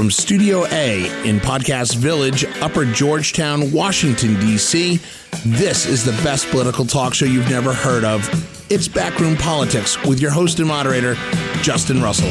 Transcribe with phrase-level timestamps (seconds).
[0.00, 4.98] From Studio A in Podcast Village, Upper Georgetown, Washington, D.C.,
[5.44, 8.26] this is the best political talk show you've never heard of.
[8.72, 11.16] It's Backroom Politics with your host and moderator,
[11.60, 12.30] Justin Russell.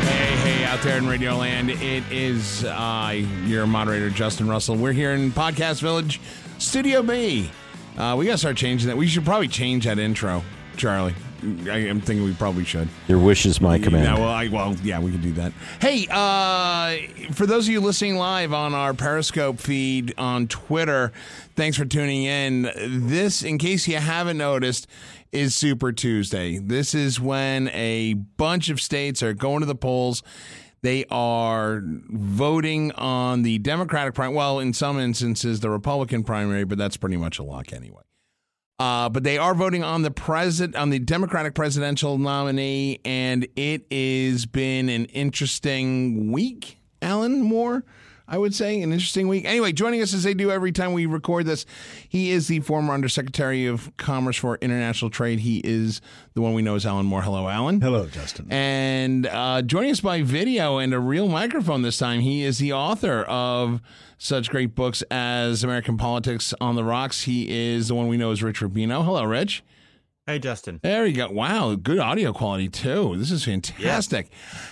[0.00, 4.74] Hey, hey, out there in Radio Land, it is uh, your moderator, Justin Russell.
[4.74, 6.20] We're here in Podcast Village,
[6.58, 7.48] Studio B.
[7.96, 8.96] Uh, we got to start changing that.
[8.96, 10.42] We should probably change that intro,
[10.76, 11.14] Charlie.
[11.42, 12.88] I am thinking we probably should.
[13.08, 14.04] Your wish is my command.
[14.04, 15.52] Yeah, well, I, well, yeah, we can do that.
[15.80, 21.12] Hey, uh, for those of you listening live on our Periscope feed on Twitter,
[21.56, 22.70] thanks for tuning in.
[23.06, 24.86] This, in case you haven't noticed,
[25.32, 26.58] is Super Tuesday.
[26.58, 30.22] This is when a bunch of states are going to the polls.
[30.82, 34.36] They are voting on the Democratic primary.
[34.36, 38.02] Well, in some instances, the Republican primary, but that's pretty much a lock anyway.
[38.80, 43.84] Uh, but they are voting on the president on the Democratic presidential nominee, and it
[43.92, 46.78] has been an interesting week.
[47.02, 47.84] Alan Moore,
[48.30, 49.44] I would say, an interesting week.
[49.44, 51.66] Anyway, joining us as they do every time we record this,
[52.08, 55.40] he is the former Undersecretary of Commerce for International Trade.
[55.40, 56.00] He is
[56.34, 57.22] the one we know as Alan Moore.
[57.22, 57.80] Hello, Alan.
[57.80, 58.46] Hello, Justin.
[58.48, 62.72] And uh, joining us by video and a real microphone this time, he is the
[62.72, 63.80] author of
[64.16, 67.24] such great books as American Politics on the Rocks.
[67.24, 69.04] He is the one we know as Rich Rubino.
[69.04, 69.64] Hello, Rich.
[70.30, 70.78] Hey, Justin.
[70.80, 71.28] There you go.
[71.28, 73.16] Wow, good audio quality too.
[73.16, 74.30] This is fantastic.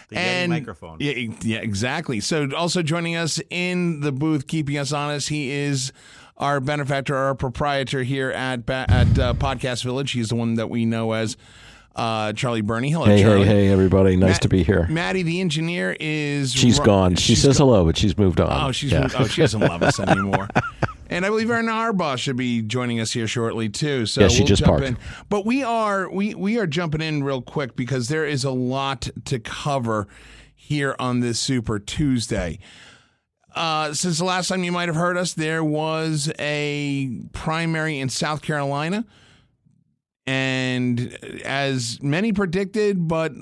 [0.08, 0.98] The and microphone.
[1.00, 2.20] Yeah, yeah, exactly.
[2.20, 5.92] So, also joining us in the booth, keeping us honest, he is
[6.36, 10.12] our benefactor, our proprietor here at at uh, Podcast Village.
[10.12, 11.36] He's the one that we know as
[11.96, 12.90] uh, Charlie Burney.
[12.90, 13.44] Hello, hey, Charlie.
[13.44, 14.14] Hey, hey, everybody.
[14.14, 14.86] Nice Matt, to be here.
[14.88, 16.52] Maddie, the engineer, is.
[16.52, 17.16] She's gone.
[17.16, 18.68] She she's says go- hello, but she's moved on.
[18.68, 19.00] Oh, she's yeah.
[19.00, 20.48] moved, oh, she doesn't love us anymore.
[21.10, 24.04] And I believe Aaron Arbaugh should be joining us here shortly too.
[24.06, 24.86] So Yeah, she we'll just jump parked.
[24.86, 24.98] in.
[25.28, 29.08] But we are we we are jumping in real quick because there is a lot
[29.26, 30.06] to cover
[30.54, 32.58] here on this Super Tuesday.
[33.54, 38.08] Uh, since the last time you might have heard us, there was a primary in
[38.08, 39.04] South Carolina,
[40.26, 43.32] and as many predicted, but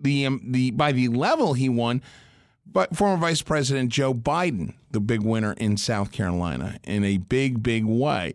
[0.00, 2.00] the um, the by the level he won,
[2.72, 7.62] but former Vice President Joe Biden, the big winner in South Carolina, in a big,
[7.62, 8.34] big way.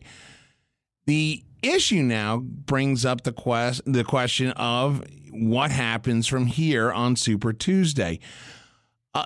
[1.05, 7.15] The issue now brings up the quest the question of what happens from here on
[7.15, 8.19] Super Tuesday.
[9.13, 9.25] Uh,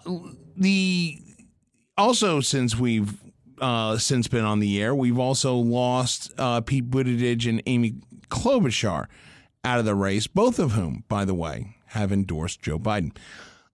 [0.56, 1.20] the
[1.98, 3.18] also since we've
[3.60, 7.96] uh, since been on the air, we've also lost uh, Pete Buttigieg and Amy
[8.30, 9.08] Klobuchar
[9.64, 13.16] out of the race, both of whom, by the way, have endorsed Joe Biden.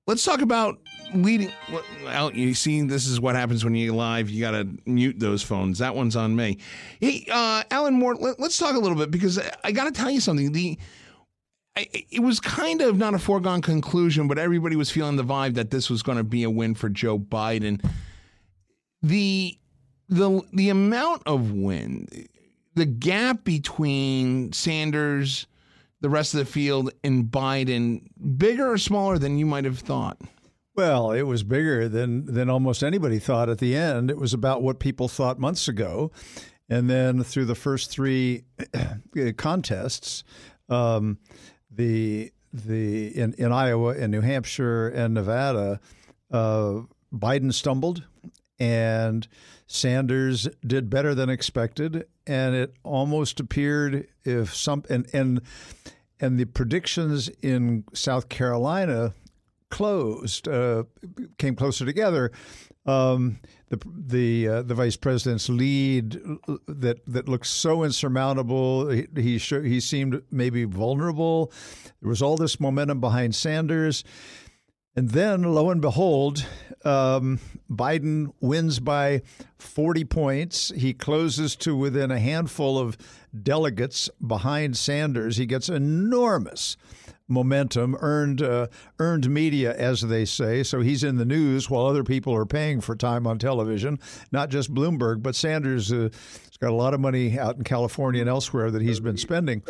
[0.07, 0.79] Let's talk about
[1.13, 1.51] leading.
[2.03, 4.29] Well, you see, this is what happens when you're live.
[4.29, 5.79] You got to mute those phones.
[5.79, 6.57] That one's on me.
[6.99, 10.09] Hey, uh, Alan Moore, let, us talk a little bit because I, got to tell
[10.09, 10.51] you something.
[10.51, 10.77] The
[11.75, 15.55] I, it was kind of not a foregone conclusion, but everybody was feeling the vibe
[15.55, 17.83] that this was going to be a win for Joe Biden.
[19.01, 19.57] The
[20.09, 22.07] the the amount of win,
[22.75, 25.47] the gap between Sanders,
[26.01, 28.03] the rest of the field, and Biden,
[28.37, 30.17] bigger or smaller than you might have thought.
[30.75, 34.09] Well, it was bigger than than almost anybody thought at the end.
[34.09, 36.11] It was about what people thought months ago,
[36.67, 38.45] and then through the first three
[39.37, 40.23] contests,
[40.69, 41.19] um,
[41.69, 45.79] the the in, in Iowa, in New Hampshire, and Nevada,
[46.31, 46.81] uh,
[47.13, 48.03] Biden stumbled,
[48.57, 49.27] and
[49.67, 55.41] Sanders did better than expected, and it almost appeared if some and and
[56.19, 59.13] and the predictions in South Carolina
[59.73, 60.83] closed, uh,
[61.39, 62.31] came closer together.
[62.85, 63.39] Um,
[63.69, 66.11] the the uh, the vice president's lead
[66.67, 68.89] that that looked so insurmountable.
[68.89, 71.51] He he, sh- he seemed maybe vulnerable.
[72.01, 74.03] There was all this momentum behind Sanders,
[74.95, 76.45] and then lo and behold,
[76.85, 79.23] um, Biden wins by
[79.57, 80.71] forty points.
[80.75, 82.95] He closes to within a handful of
[83.41, 85.37] delegates behind Sanders.
[85.37, 86.77] He gets enormous
[87.27, 88.67] momentum, earned uh,
[88.99, 90.63] earned media, as they say.
[90.63, 93.99] So he's in the news while other people are paying for time on television.
[94.31, 98.21] Not just Bloomberg, but Sanders uh, has got a lot of money out in California
[98.21, 99.63] and elsewhere that he's been spending,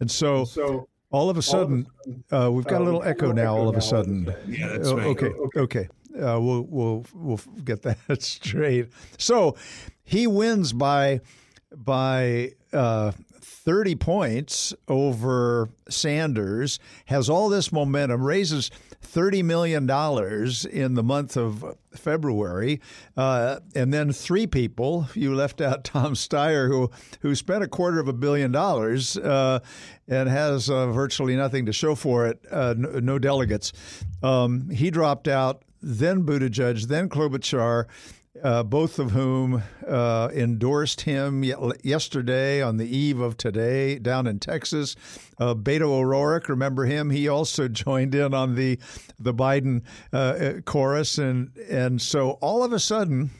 [0.00, 0.86] and so.
[1.10, 1.86] All of a sudden,
[2.32, 3.56] uh, we've got a little echo now.
[3.56, 5.06] All of a sudden, Yeah, that's Oh, right.
[5.06, 5.88] okay, okay.
[6.16, 8.88] Uh, we'll we'll we'll get that straight.
[9.16, 9.54] So
[10.02, 11.20] he wins by
[11.72, 13.12] by uh,
[13.64, 18.70] 30 points over Sanders, has all this momentum, raises
[19.04, 22.80] thirty million dollars in the month of February,
[23.16, 25.08] uh, and then three people.
[25.14, 26.90] You left out Tom Steyer, who
[27.20, 29.60] who spent a quarter of a billion dollars uh,
[30.08, 32.40] and has uh, virtually nothing to show for it.
[32.50, 33.72] Uh, no, no, delegates.
[34.22, 35.62] Um, he dropped out.
[35.86, 37.84] Then Buttigieg, then Klobuchar,
[38.42, 41.44] uh, both of whom uh, endorsed him
[41.82, 44.96] yesterday on the eve of today down in Texas.
[45.38, 47.10] Uh, Beto O'Rourke, remember him?
[47.10, 48.78] He also joined in on the
[49.18, 49.82] the Biden
[50.12, 53.30] uh, uh, chorus, and and so all of a sudden.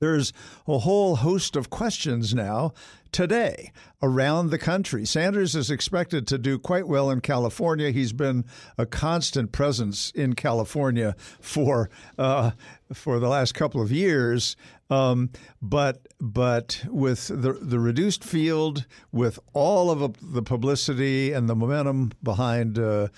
[0.00, 0.32] There's
[0.66, 2.72] a whole host of questions now
[3.12, 3.70] today
[4.02, 5.04] around the country.
[5.04, 7.90] Sanders is expected to do quite well in California.
[7.90, 8.46] He's been
[8.78, 12.52] a constant presence in California for uh,
[12.92, 14.56] for the last couple of years.
[14.90, 15.30] Um,
[15.62, 22.12] but but with the the reduced field, with all of the publicity and the momentum
[22.22, 23.08] behind uh,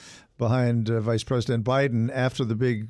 [0.42, 2.88] behind uh, Vice President Biden after the big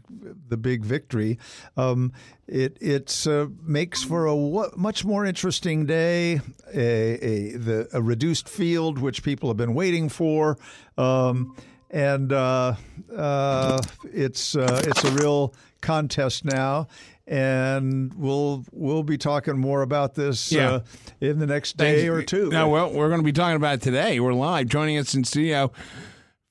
[0.48, 1.38] the big victory,
[1.76, 2.12] um,
[2.48, 6.40] it it uh, makes for a w- much more interesting day.
[6.74, 10.56] A, a, the, a reduced field, which people have been waiting for,
[10.96, 11.54] um,
[11.90, 12.74] and uh,
[13.14, 13.82] uh
[14.12, 16.88] it's uh, it's a real contest now.
[17.26, 20.70] And we'll we'll be talking more about this yeah.
[20.70, 20.80] Uh,
[21.20, 22.08] in the next day Thanks.
[22.08, 22.48] or two.
[22.48, 24.18] No, well, we're going to be talking about it today.
[24.18, 24.66] We're live.
[24.66, 25.70] Joining us in studio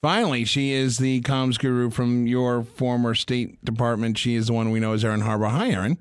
[0.02, 4.18] Finally, she is the comms guru from your former State Department.
[4.18, 5.52] She is the one we know as Erin Harbaugh.
[5.52, 6.00] Hi, Erin.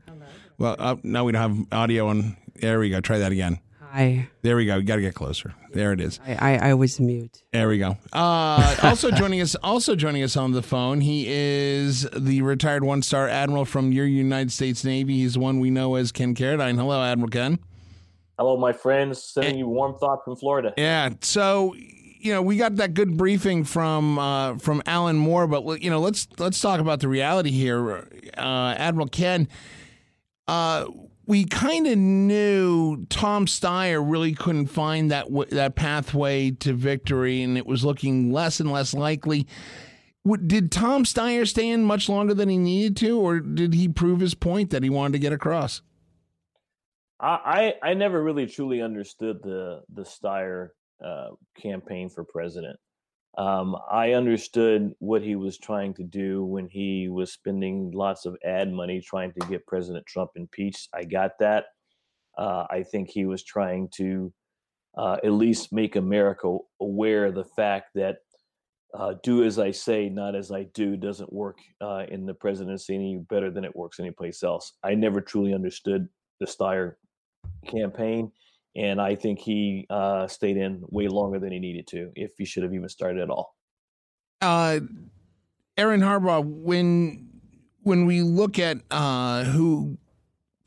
[0.56, 2.36] Well, uh, now we don't have audio, on.
[2.54, 3.02] there we go.
[3.02, 3.60] Try that again.
[3.92, 4.28] Hi.
[4.42, 4.76] There we go.
[4.76, 5.52] We got to get closer.
[5.72, 6.20] There it is.
[6.24, 7.42] I, I, I was mute.
[7.52, 7.96] There we go.
[8.12, 13.28] Uh, also joining us, also joining us on the phone, he is the retired one-star
[13.28, 15.14] admiral from your United States Navy.
[15.14, 16.76] He's the one we know as Ken Carradine.
[16.76, 17.58] Hello, Admiral Ken.
[18.38, 19.22] Hello, my friends.
[19.22, 20.72] Sending you warm thoughts from Florida.
[20.76, 21.10] Yeah.
[21.22, 21.74] So
[22.20, 25.98] you know, we got that good briefing from uh, from Alan Moore, but you know,
[25.98, 28.06] let's let's talk about the reality here,
[28.38, 29.48] uh, Admiral Ken.
[30.46, 30.86] Uh,
[31.30, 37.40] we kind of knew Tom Steyer really couldn't find that w- that pathway to victory,
[37.44, 39.46] and it was looking less and less likely.
[40.24, 43.88] W- did Tom Steyer stay in much longer than he needed to, or did he
[43.88, 45.82] prove his point that he wanted to get across?
[47.20, 50.70] I I, never really truly understood the the Steyer
[51.04, 51.28] uh,
[51.62, 52.76] campaign for president.
[53.38, 58.36] Um, I understood what he was trying to do when he was spending lots of
[58.44, 60.88] ad money trying to get President Trump impeached.
[60.92, 61.66] I got that.
[62.36, 64.32] Uh, I think he was trying to
[64.96, 68.18] uh, at least make America aware of the fact that
[68.92, 72.94] uh, do as I say, not as I do, doesn't work uh, in the presidency
[72.96, 74.72] any better than it works anyplace else.
[74.82, 76.08] I never truly understood
[76.40, 76.94] the Steyer
[77.66, 78.32] campaign
[78.76, 82.44] and I think he uh, stayed in way longer than he needed to, if he
[82.44, 83.56] should have even started at all.
[84.40, 84.80] Uh,
[85.76, 87.28] Erin Harbaugh, when
[87.82, 89.98] when we look at uh, who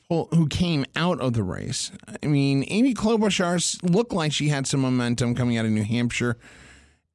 [0.09, 1.91] who came out of the race,
[2.21, 6.37] I mean, Amy Klobuchar looked like she had some momentum coming out of New Hampshire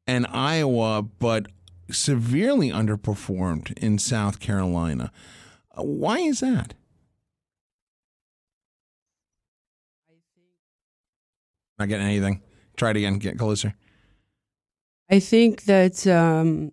[0.07, 1.47] and Iowa, but
[1.91, 5.13] severely underperformed in South Carolina.
[5.77, 6.75] Uh, why is that?
[11.79, 12.43] Not getting anything.
[12.77, 13.19] Try it again.
[13.19, 13.75] Get closer.
[15.11, 16.73] I think that um,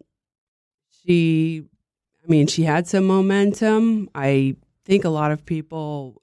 [1.06, 1.64] she,
[2.24, 4.10] I mean, she had some momentum.
[4.14, 6.22] I think a lot of people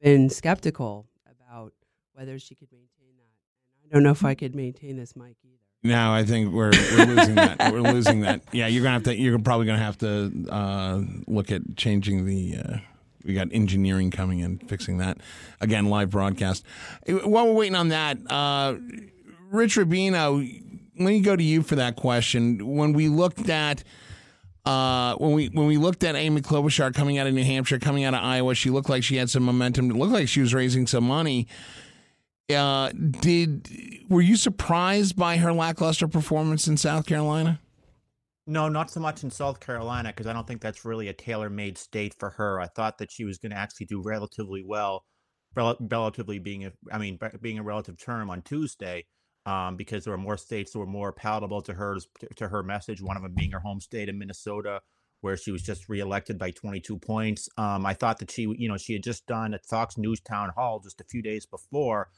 [0.00, 1.72] have been skeptical about
[2.12, 3.82] whether she could maintain that.
[3.82, 5.56] And I don't know if I could maintain this mic either.
[5.82, 7.58] No, I think we're, we're losing that.
[7.72, 8.42] We're losing that.
[8.50, 9.14] Yeah, you're gonna have to.
[9.14, 12.56] You're probably gonna have to uh, look at changing the.
[12.56, 12.78] Uh,
[13.26, 15.18] we got engineering coming in, fixing that.
[15.60, 16.64] Again, live broadcast.
[17.06, 18.76] While we're waiting on that, uh,
[19.50, 20.38] Rich Rubino,
[20.98, 22.76] let me go to you for that question.
[22.76, 23.84] When we looked at
[24.66, 28.04] uh, when we when we looked at Amy Klobuchar coming out of New Hampshire, coming
[28.04, 29.90] out of Iowa, she looked like she had some momentum.
[29.90, 31.46] It looked like she was raising some money.
[32.52, 33.68] Uh, did
[34.08, 37.60] were you surprised by her lackluster performance in South Carolina?
[38.46, 41.76] No, not so much in South Carolina because I don't think that's really a tailor-made
[41.76, 42.60] state for her.
[42.60, 45.04] I thought that she was going to actually do relatively well,
[45.56, 49.06] rel- relatively being a, I mean, being a relative term on Tuesday,
[49.46, 51.98] um, because there were more states that were more palatable to her
[52.36, 53.02] to her message.
[53.02, 54.80] One of them being her home state of Minnesota,
[55.22, 57.48] where she was just reelected by 22 points.
[57.58, 60.50] Um, I thought that she, you know, she had just done a Fox News town
[60.54, 62.10] hall just a few days before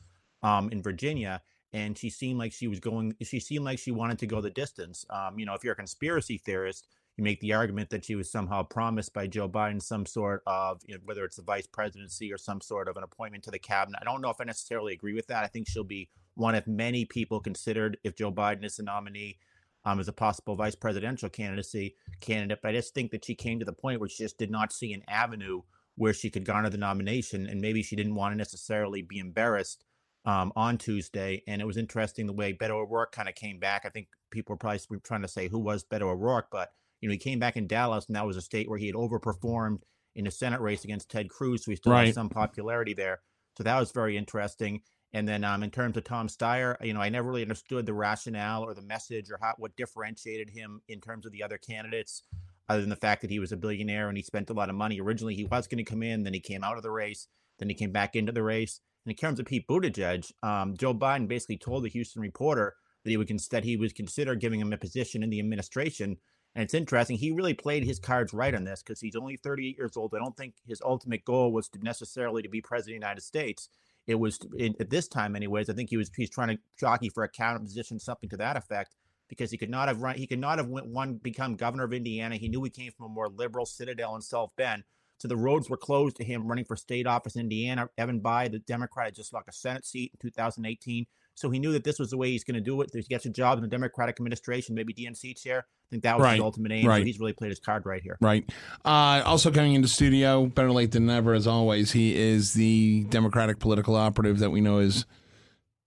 [0.42, 1.40] um, in Virginia
[1.72, 4.50] and she seemed like she was going she seemed like she wanted to go the
[4.50, 5.04] distance.
[5.10, 8.30] Um, you know if you're a conspiracy theorist you make the argument that she was
[8.30, 12.32] somehow promised by joe biden some sort of you know, whether it's the vice presidency
[12.32, 13.98] or some sort of an appointment to the cabinet.
[14.00, 15.44] I don't know if i necessarily agree with that.
[15.44, 19.38] I think she'll be one of many people considered if joe biden is the nominee
[19.84, 22.60] um, as a possible vice presidential candidacy candidate.
[22.62, 24.72] But I just think that she came to the point where she just did not
[24.72, 25.62] see an avenue
[25.96, 29.84] where she could garner the nomination, and maybe she didn't want to necessarily be embarrassed
[30.24, 31.42] um, on Tuesday.
[31.46, 33.82] And it was interesting the way Beto O'Rourke kind of came back.
[33.84, 36.70] I think people were probably trying to say who was Beto O'Rourke, but
[37.00, 38.96] you know he came back in Dallas, and that was a state where he had
[38.96, 39.78] overperformed
[40.14, 42.06] in the Senate race against Ted Cruz, so he still Right.
[42.06, 43.20] has some popularity there.
[43.56, 44.82] So that was very interesting.
[45.12, 47.94] And then um, in terms of Tom Steyer, you know, I never really understood the
[47.94, 52.22] rationale or the message or how what differentiated him in terms of the other candidates,
[52.68, 54.76] other than the fact that he was a billionaire and he spent a lot of
[54.76, 55.00] money.
[55.00, 57.26] Originally, he was going to come in, then he came out of the race,
[57.58, 58.80] then he came back into the race.
[59.08, 62.74] In terms of Pete Buttigieg, um, Joe Biden basically told the Houston Reporter
[63.04, 66.18] that he would cons- that he would consider giving him a position in the administration.
[66.54, 67.16] And it's interesting.
[67.16, 70.12] He really played his cards right on this because he's only 38 years old.
[70.14, 73.22] I don't think his ultimate goal was to necessarily to be president of the United
[73.22, 73.68] States.
[74.06, 75.70] It was in, at this time, anyways.
[75.70, 78.56] I think he was he's trying to jockey for a cabinet position, something to that
[78.56, 78.94] effect,
[79.28, 80.16] because he could not have run.
[80.16, 82.36] He could not have went one become governor of Indiana.
[82.36, 84.84] He knew he came from a more liberal citadel in South Bend,
[85.18, 87.88] so the roads were closed to him running for state office in Indiana.
[87.98, 91.06] Evan Bayh, the Democrat, had just lost a Senate seat in 2018.
[91.34, 92.90] So he knew that this was the way he's going to do it.
[92.92, 95.58] He gets a job in the Democratic administration, maybe DNC chair.
[95.60, 96.86] I think that was Right, his ultimate aim.
[96.86, 97.00] right.
[97.00, 98.18] So he's really played his card right here.
[98.20, 98.44] Right.
[98.84, 101.92] Uh, also coming into studio, better late than never, as always.
[101.92, 105.06] He is the Democratic political operative that we know as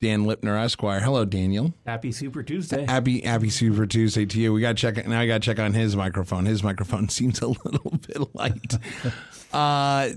[0.01, 1.00] Dan Lipner Esquire.
[1.00, 1.75] Hello, Daniel.
[1.86, 2.86] Happy Super Tuesday.
[2.88, 4.51] Happy Happy Super Tuesday to you.
[4.51, 5.20] We got to check now.
[5.20, 6.46] I got to check on his microphone.
[6.46, 8.75] His microphone seems a little bit light.
[9.53, 10.10] uh,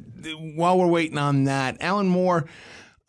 [0.54, 2.46] while we're waiting on that, Alan Moore,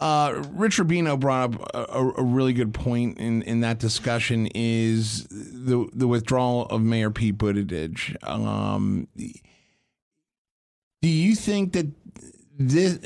[0.02, 5.28] uh, Rich Rubino brought up a, a really good point in, in that discussion is
[5.30, 8.22] the the withdrawal of Mayor Pete Buttigieg.
[8.28, 11.88] Um, do you think that
[12.60, 13.00] this?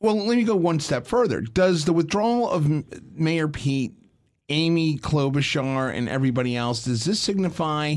[0.00, 1.40] Well, let me go one step further.
[1.40, 2.68] Does the withdrawal of
[3.12, 3.94] Mayor Pete,
[4.48, 7.96] Amy Klobuchar, and everybody else does this signify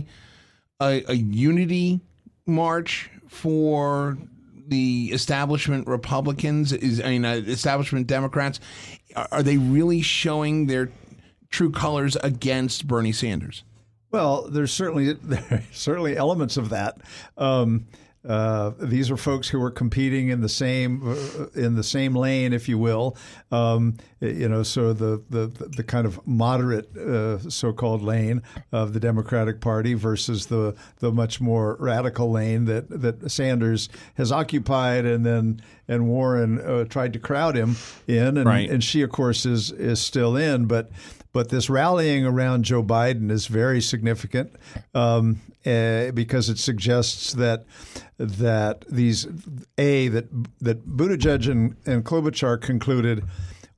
[0.80, 2.02] a, a unity
[2.48, 4.18] march for
[4.68, 6.74] the establishment Republicans?
[6.74, 8.60] Is I mean, uh, establishment Democrats?
[9.16, 10.90] Are, are they really showing their
[11.50, 13.64] true colors against Bernie Sanders?
[14.10, 16.98] Well, there's certainly there's certainly elements of that.
[17.38, 17.86] Um,
[18.28, 22.54] uh, these are folks who are competing in the same uh, in the same lane,
[22.54, 23.18] if you will.
[23.52, 29.00] Um, you know, so the the the kind of moderate uh, so-called lane of the
[29.00, 35.26] Democratic Party versus the the much more radical lane that that Sanders has occupied, and
[35.26, 37.76] then and Warren uh, tried to crowd him
[38.08, 38.70] in, and, Right.
[38.70, 40.92] and she, of course, is is still in, but.
[41.34, 44.56] But this rallying around Joe Biden is very significant
[44.94, 47.66] um, uh, because it suggests that
[48.18, 49.28] that these
[49.78, 50.28] a that
[50.60, 53.24] that Buttigieg and, and Klobuchar concluded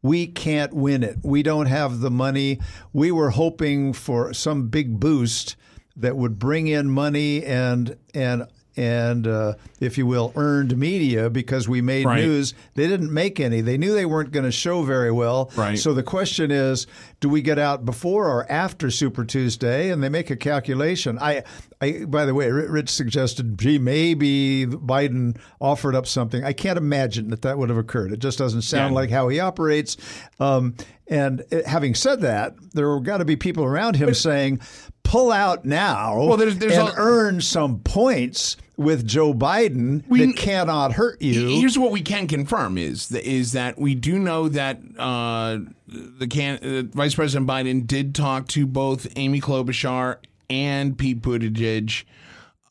[0.01, 1.17] we can't win it.
[1.23, 2.59] We don't have the money.
[2.91, 5.55] We were hoping for some big boost
[5.95, 8.45] that would bring in money and and
[8.75, 12.21] and uh, if you will earned media because we made Right.
[12.23, 12.53] news.
[12.75, 13.61] They didn't make any.
[13.61, 15.51] They knew they weren't going to show very well.
[15.55, 15.77] Right.
[15.77, 16.87] So the question is,
[17.19, 19.89] do we get out before or after Super Tuesday?
[19.91, 21.17] And they make a calculation.
[21.21, 21.43] I,
[21.81, 26.43] I by the way, Rich suggested, gee, maybe Biden offered up something.
[26.43, 28.11] I can't imagine that that would have occurred.
[28.11, 28.99] It just doesn't sound Yeah.
[29.01, 29.97] like how he operates.
[30.39, 30.75] Um,
[31.07, 34.61] and uh, having said that, there have got to be people around him saying,
[35.03, 40.25] pull out now Well, there's- there's and a- earn some points with Joe Biden We-
[40.25, 41.59] that cannot hurt you.
[41.59, 46.27] Here's what we can confirm is that, is that we do know that uh, the
[46.27, 50.17] can uh, Vice President Biden did talk to both Amy Klobuchar
[50.49, 52.03] and Pete Buttigieg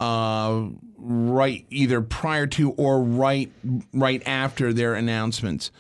[0.01, 0.67] uh,
[0.97, 3.51] right either prior to or right
[3.93, 5.71] right after their announcements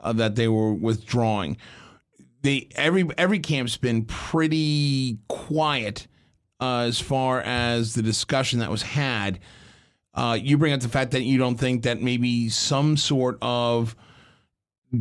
[0.00, 1.56] uh, that they were withdrawing.
[2.42, 6.06] They every every camp's been pretty quiet
[6.60, 9.40] uh, as far as the discussion that was had.
[10.14, 13.96] Uh, you bring up the fact that you don't think that maybe some sort of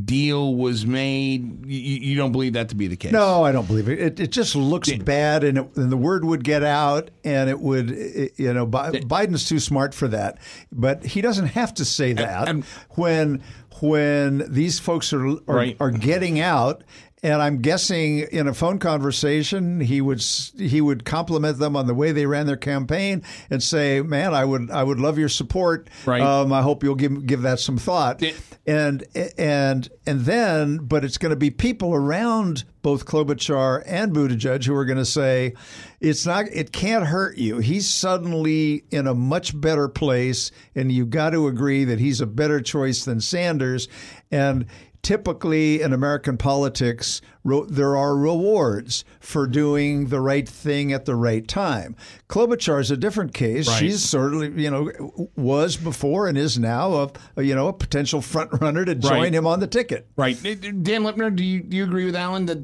[0.05, 1.65] deal was made.
[1.65, 3.11] You, you don't believe that to be the case.
[3.11, 3.99] No, I don't believe it.
[3.99, 7.59] It, it just looks bad, and, it, and the word would get out, and it
[7.59, 10.37] would, it- you know, Bi- Biden's too smart for that.
[10.71, 13.43] But he doesn't have to say that and- when
[13.81, 15.77] when these folks are are, Right.
[15.79, 16.83] are getting out.
[17.23, 20.23] And I'm guessing in a phone conversation, he would
[20.57, 24.43] he would compliment them on the way they ran their campaign and say, "Man, I
[24.43, 25.87] would I would love your support.
[26.07, 26.21] Right.
[26.21, 28.31] Um, I hope you'll give give that some thought." Yeah.
[28.65, 29.03] and
[29.37, 34.73] and and then, but it's going to be people around both Klobuchar and Buttigieg who
[34.73, 35.53] are going to say,
[35.99, 36.45] "It's not.
[36.51, 37.59] It can't hurt you.
[37.59, 42.25] He's suddenly in a much better place, and you've got to agree that he's a
[42.25, 43.87] better choice than Sanders."
[44.31, 44.65] And
[45.03, 51.47] typically in American politics, there are rewards for doing the right thing at the right
[51.47, 51.95] time.
[52.29, 53.67] Klobuchar is a different case.
[53.67, 53.79] Right.
[53.79, 58.51] She's certainly, you know, was before and is now a, you know a potential front
[58.61, 59.33] runner to join Right.
[59.33, 60.07] him on the ticket.
[60.15, 60.41] Right.
[60.41, 62.59] Dan Lipner, do you do you agree with Alan that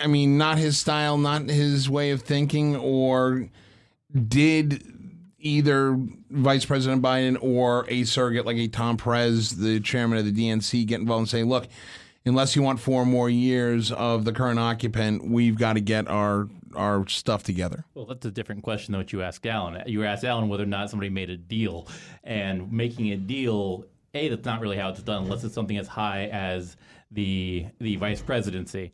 [0.00, 3.48] I mean not his style, not his way of thinking, or
[4.28, 4.84] did
[5.42, 5.98] either
[6.30, 10.86] Vice President Biden or a surrogate like a Tom Perez, the chairman of the DNC,
[10.86, 11.68] get involved and say, look,
[12.24, 16.48] unless you want four more years of the current occupant, we've got to get our
[16.74, 17.84] our stuff together.
[17.94, 19.82] Well, that's a different question than what you asked Alan.
[19.86, 21.86] You asked Alan whether or not somebody made a deal,
[22.24, 23.84] and making a deal,
[24.14, 26.76] a that's not really how it's done unless it's something as high as
[27.10, 28.92] the the vice presidency.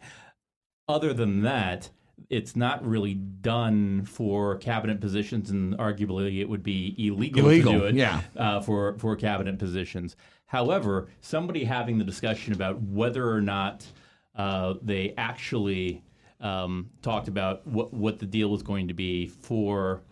[0.89, 1.91] Other than that,
[2.31, 7.79] it's not really done for cabinet positions, and arguably it would be illegal, Illegal, to
[7.79, 8.21] do it yeah.
[8.37, 10.17] uh, for for cabinet positions.
[10.47, 13.87] However, somebody having the discussion about whether or not
[14.35, 16.03] uh, they actually
[16.41, 20.03] um, talked about what what the deal was going to be for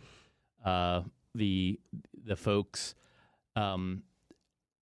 [0.65, 1.03] uh,
[1.35, 1.79] the
[2.25, 2.95] the folks,
[3.55, 4.03] um,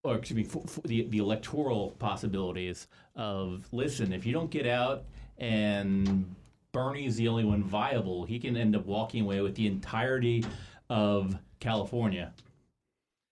[0.02, 4.66] or excuse me, for, for the the electoral possibilities of listen, if you don't get
[4.66, 5.04] out
[5.38, 6.34] and
[6.74, 10.44] Bernie's the only one viable, he can end up walking away with the entirety
[10.90, 12.34] of California.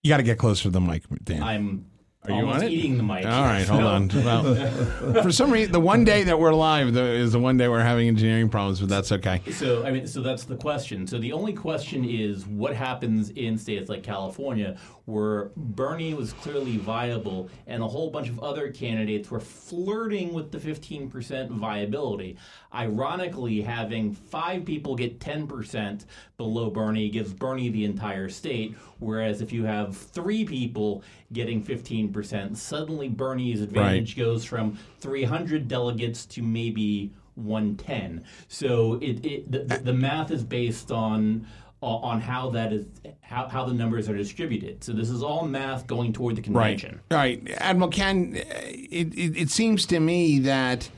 [0.01, 1.43] You got to get closer to the mic, Dan.
[1.43, 1.85] I'm
[2.25, 2.71] Are you on it?
[2.71, 3.25] eating the mic.
[3.25, 4.07] All right, hold on.
[4.07, 7.67] Well, for some reason, the one day that we're live the, is the one day
[7.67, 9.41] we're having engineering problems, but that's okay.
[9.51, 11.05] So I mean, so that's the question.
[11.05, 16.77] So the only question is what happens in states like California, where Bernie was clearly
[16.77, 22.37] viable, and a whole bunch of other candidates were flirting with the 15% viability.
[22.73, 26.05] Ironically, having five people get 10%
[26.37, 32.55] below Bernie gives Bernie the entire state, whereas if you have three people getting 15%,
[32.55, 38.23] suddenly Bernie's advantage goes from 300 delegates to maybe 110.
[38.47, 41.47] So it, it the, the, math is based on
[41.81, 42.85] on how that is
[43.21, 44.83] how, how the numbers are distributed.
[44.83, 47.01] So this is all math going toward the convention.
[47.11, 48.35] Right, Admiral Ken.
[48.35, 50.89] It, it, it seems to me that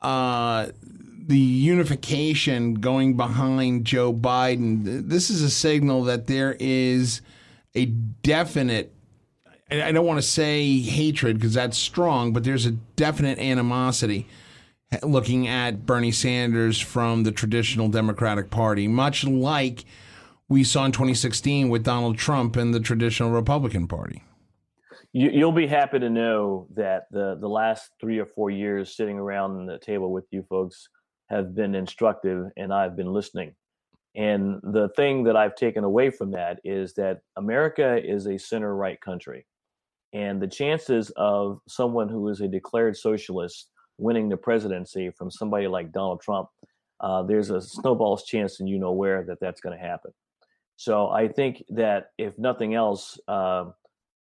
[0.00, 0.68] uh,
[1.30, 5.08] the unification going behind Joe Biden.
[5.08, 7.20] This is a signal that there is
[7.72, 8.92] a definite.
[9.70, 14.26] I don't want to say hatred because that's strong, but there's a definite animosity
[14.90, 19.84] eh, looking at Bernie Sanders from the traditional Democratic Party, much like
[20.48, 24.24] we saw in 2016 with Donald Trump and the traditional Republican Party.
[25.12, 29.16] You, you'll be happy to know that the the last three or four years sitting
[29.16, 30.88] around the table with you folks
[31.30, 33.54] have been instructive, and I've been listening.
[34.16, 38.74] And the thing that I've taken away from that is that America is a center
[38.74, 39.46] right country,
[40.12, 45.68] and the chances of someone who is a declared socialist winning the presidency from somebody
[45.68, 46.48] like Donald Trump,
[47.00, 50.10] uh, there's a snowball's chance, and you know where that that's going to happen.
[50.76, 53.66] So I think that if nothing else, uh,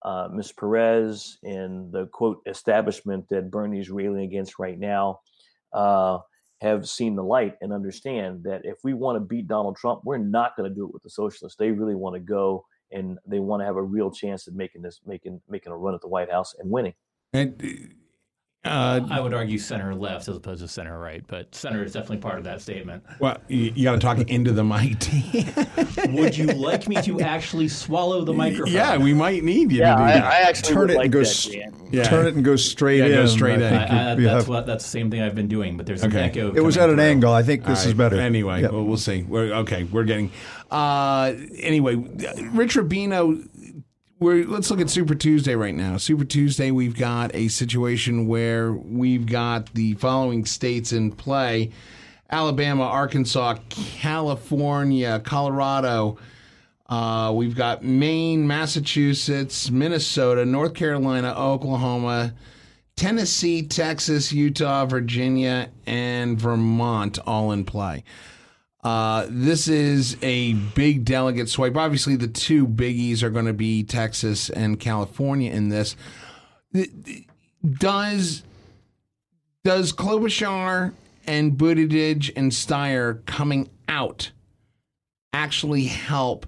[0.04, 0.52] uh, Ms.
[0.52, 5.20] Perez and the quote establishment that Bernie's railing against right now
[5.72, 6.18] uh,
[6.60, 10.18] have seen the light and understand that if we want to beat Donald Trump, we're
[10.18, 11.56] not going to do it with the socialists.
[11.56, 14.82] They really want to go and they want to have a real chance at making
[14.82, 16.94] this, making making a run at the White House and winning.
[17.32, 17.94] And, eh,
[18.68, 22.18] uh, I would argue center left as opposed to center right, but center is definitely
[22.18, 23.02] part of that statement.
[23.18, 24.98] well, you, you got to talk into the mic.
[26.10, 28.72] Would you like me to actually swallow the microphone?
[28.72, 30.24] yeah, we might need you Yeah, to do I, that.
[30.24, 31.72] I actually Turn it like and go that.
[31.90, 32.02] Yeah.
[32.04, 33.12] Turn it and go straight Yeah, in.
[33.12, 33.74] go straight I in.
[33.74, 35.86] I, I, you- you that's have- what that's the same thing I've been doing, but
[35.86, 36.20] there's an Okay.
[36.26, 36.52] echo.
[36.54, 37.04] it was coming at an through.
[37.04, 37.32] angle.
[37.32, 38.16] I think this All is better.
[38.20, 38.72] Anyway, Yep.
[38.72, 39.22] well, we'll see.
[39.22, 40.30] We're, okay, we're getting.
[40.70, 43.48] Uh, anyway, Rich Rubino.
[44.20, 45.96] We're, let's look at Super Tuesday right now.
[45.96, 51.70] Super Tuesday, we've got a situation where we've got the following states in play
[52.28, 56.18] Alabama, Arkansas, California, Colorado.
[56.88, 62.34] Uh, we've got Maine, Massachusetts, Minnesota, North Carolina, Oklahoma,
[62.96, 68.02] Tennessee, Texas, Utah, Virginia, and Vermont all in play.
[68.82, 71.76] Uh, this is a big delegate swipe.
[71.76, 75.96] Obviously, the two biggies are going to be Texas and California in this.
[77.78, 78.44] Does
[79.64, 80.92] does Klobuchar
[81.26, 84.30] and Buttigieg and Steyer coming out
[85.32, 86.46] actually help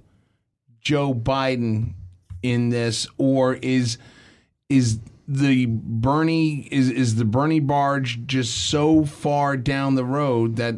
[0.80, 1.94] Joe Biden
[2.42, 3.98] in this, or is
[4.68, 10.74] is the Bernie is is the Bernie barge just so far down the road that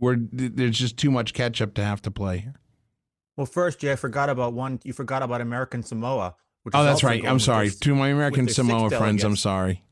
[0.00, 2.54] we're there's just too much catch up to have to play here?
[3.36, 4.80] Well, first, Jay, I forgot about one.
[4.84, 6.34] You forgot about American Samoa.
[6.64, 7.24] Which Oh, that's right.
[7.24, 9.24] I'm sorry their- to my American with their six Samoa friends.
[9.24, 9.84] I'm sorry.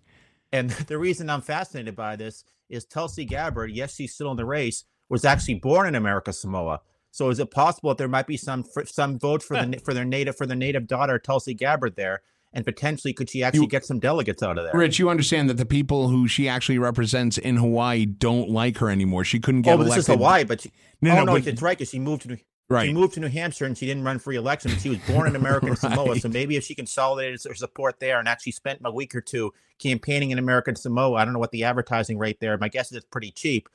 [0.53, 4.45] And the reason I'm fascinated by this is Tulsi Gabbard, yes, she's still in the
[4.45, 6.81] race, was actually born in America Samoa.
[7.13, 10.05] So is it possible that there might be some some votes for the for their
[10.05, 13.85] native for their native daughter Tulsi Gabbard there, and potentially could she actually You- get
[13.85, 14.73] some delegates out of there?
[14.75, 18.89] Rich, you understand that the people who she actually represents in Hawaii don't like her
[18.91, 19.25] anymore.
[19.25, 21.47] She couldn't get oh, but this is Hawaii, but she, No, oh no, no, but-
[21.47, 22.87] it's right because she moved to New, Right.
[22.87, 24.73] she moved to New Hampshire and she didn't run for re-election.
[24.73, 28.19] But she was born in American Samoa, so maybe if she consolidated her support there
[28.19, 31.53] and actually spent a week or two campaigning in American Samoa, I don't know what
[31.53, 32.57] the advertising rate there.
[32.59, 33.69] My guess is it's pretty cheap.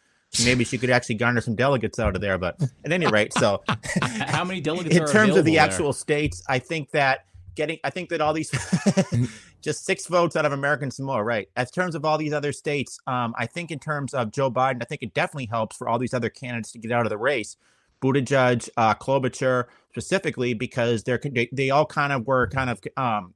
[0.44, 2.38] Maybe she could actually garner some delegates out of there.
[2.38, 3.62] But at any rate, so
[4.02, 5.62] How many delegates in terms of the available there?
[5.62, 8.52] actual states, I think that getting, I think that all these,
[9.62, 11.50] just six votes out of American Samoa, right?
[11.56, 14.82] As terms of all these other states, um, I think in terms of Joe Biden,
[14.82, 17.18] I think it definitely helps for all these other candidates to get out of the
[17.18, 17.58] race.
[18.02, 23.34] Buttigieg, uh, Klobuchar, specifically because they're they, they all kind of were kind of um,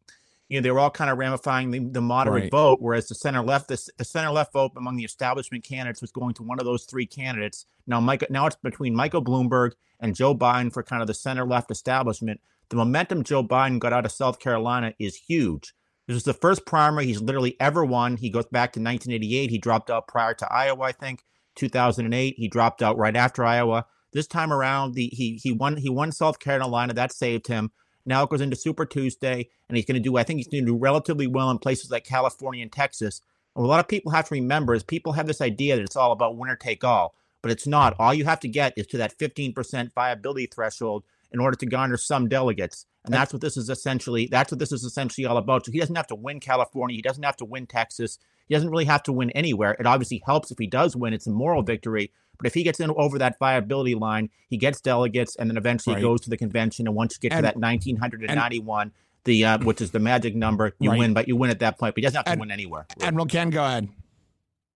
[0.49, 2.51] you know they were all kind of ramifying the, the moderate Right.
[2.51, 6.11] vote, whereas the center left the, the center left vote among the establishment candidates was
[6.11, 7.65] going to one of those three candidates.
[7.85, 11.45] Now, Mike, now it's between Michael Bloomberg and Joe Biden for kind of the center
[11.45, 12.41] left establishment.
[12.69, 15.73] The momentum Joe Biden got out of South Carolina is huge.
[16.07, 18.17] This is the first primary he's literally ever won.
[18.17, 19.49] He goes back to 1988.
[19.49, 21.23] He dropped out prior to Iowa, I think.
[21.55, 23.85] 2008, he dropped out right after Iowa.
[24.13, 26.93] This time around, the he he won he won South Carolina.
[26.93, 27.71] That saved him.
[28.05, 30.17] Now it goes into Super Tuesday, and he's going to do.
[30.17, 33.21] I think he's going to do relatively well in places like California and Texas.
[33.55, 35.95] And a lot of people have to remember is people have this idea that it's
[35.95, 37.95] all about winner take all, but it's not.
[37.99, 41.95] All you have to get is to that 15% viability threshold in order to garner
[41.95, 42.87] some delegates.
[43.03, 44.25] And that's what this is essentially.
[44.25, 45.63] That's what this is essentially all about.
[45.63, 46.95] So he doesn't have to win California.
[46.95, 48.17] He doesn't have to win Texas.
[48.47, 49.73] He doesn't really have to win anywhere.
[49.79, 51.13] It obviously helps if he does win.
[51.13, 52.11] It's a moral victory.
[52.39, 55.97] But if he gets in over that viability line, he gets delegates, and then eventually
[55.97, 56.01] Right.
[56.01, 56.87] goes to the convention.
[56.87, 58.91] And once you get to that 1991,
[59.23, 60.97] the uh, which is the magic number, you Right.
[60.97, 61.13] win.
[61.13, 61.93] But you win at that point.
[61.93, 62.87] But he doesn't have to And- win anywhere.
[63.01, 63.87] Admiral Ken, go ahead.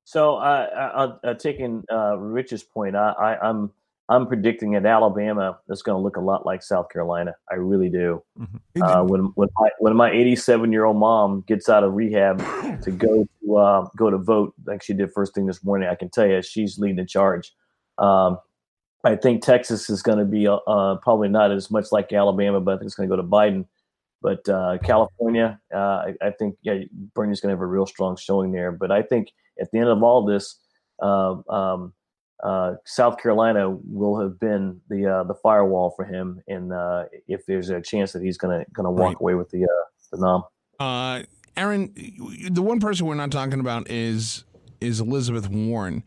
[0.09, 3.71] So, uh, uh, uh, taking uh, Rich's point, I, I, I'm
[4.09, 7.35] I'm predicting that Alabama is going to look a lot like South Carolina.
[7.51, 8.23] I really do.
[8.81, 12.39] Uh, when when my when my 87 year old mom gets out of rehab
[12.81, 15.93] to go to uh, go to vote, like she did first thing this morning, I
[15.93, 17.53] can tell you she's leading the charge.
[17.99, 18.39] Um,
[19.03, 22.59] I think Texas is going to be uh, uh, probably not as much like Alabama,
[22.59, 23.65] but I think it's going to go to Biden.
[24.21, 26.79] But uh, California, uh, I, I think yeah,
[27.15, 28.71] Bernie's going to have a real strong showing there.
[28.71, 29.29] But I think
[29.59, 30.59] at the end of all this,
[31.01, 31.93] uh, um,
[32.43, 37.45] uh, South Carolina will have been the uh, the firewall for him, and uh, if
[37.45, 39.17] there's a chance that he's gonna gonna walk Right.
[39.19, 40.43] away with the uh, the nom.
[40.79, 41.23] Uh,
[41.57, 41.93] Aaron,
[42.49, 44.43] the one person we're not talking about is
[44.81, 46.03] is Elizabeth Warren.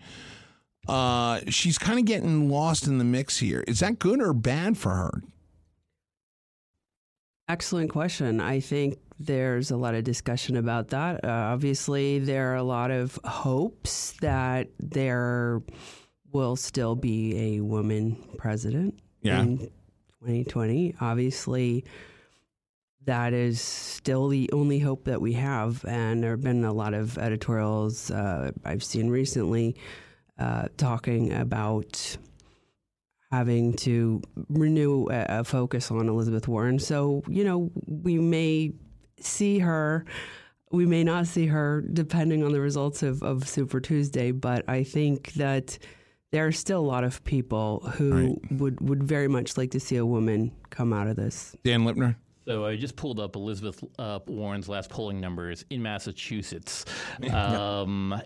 [0.88, 3.62] Uh, she's kind of getting lost in the mix here.
[3.68, 5.22] Is that good or bad for her?
[7.52, 8.40] Excellent question.
[8.40, 11.22] I think there's a lot of discussion about that.
[11.22, 15.60] Uh, obviously, there are a lot of hopes that there
[16.32, 19.42] will still be a woman president Yeah.
[19.42, 19.58] in
[20.20, 20.94] 2020.
[20.98, 21.84] Obviously,
[23.04, 25.84] that is still the only hope that we have.
[25.84, 29.76] And there have been a lot of editorials uh, I've seen recently
[30.38, 32.16] uh, talking about
[33.32, 36.78] having to renew a, a focus on Elizabeth Warren.
[36.78, 38.72] So, you know, we may
[39.18, 40.04] see her,
[40.70, 44.84] we may not see her depending on the results of, of Super Tuesday, but I
[44.84, 45.78] think that
[46.30, 49.96] there are still a lot of people who would, would very much like to see
[49.96, 51.56] a woman come out of this.
[51.64, 52.16] Dan Lipner.
[52.46, 56.84] So I just pulled up Elizabeth uh, Warren's last polling numbers in Massachusetts.
[57.32, 58.20] Um,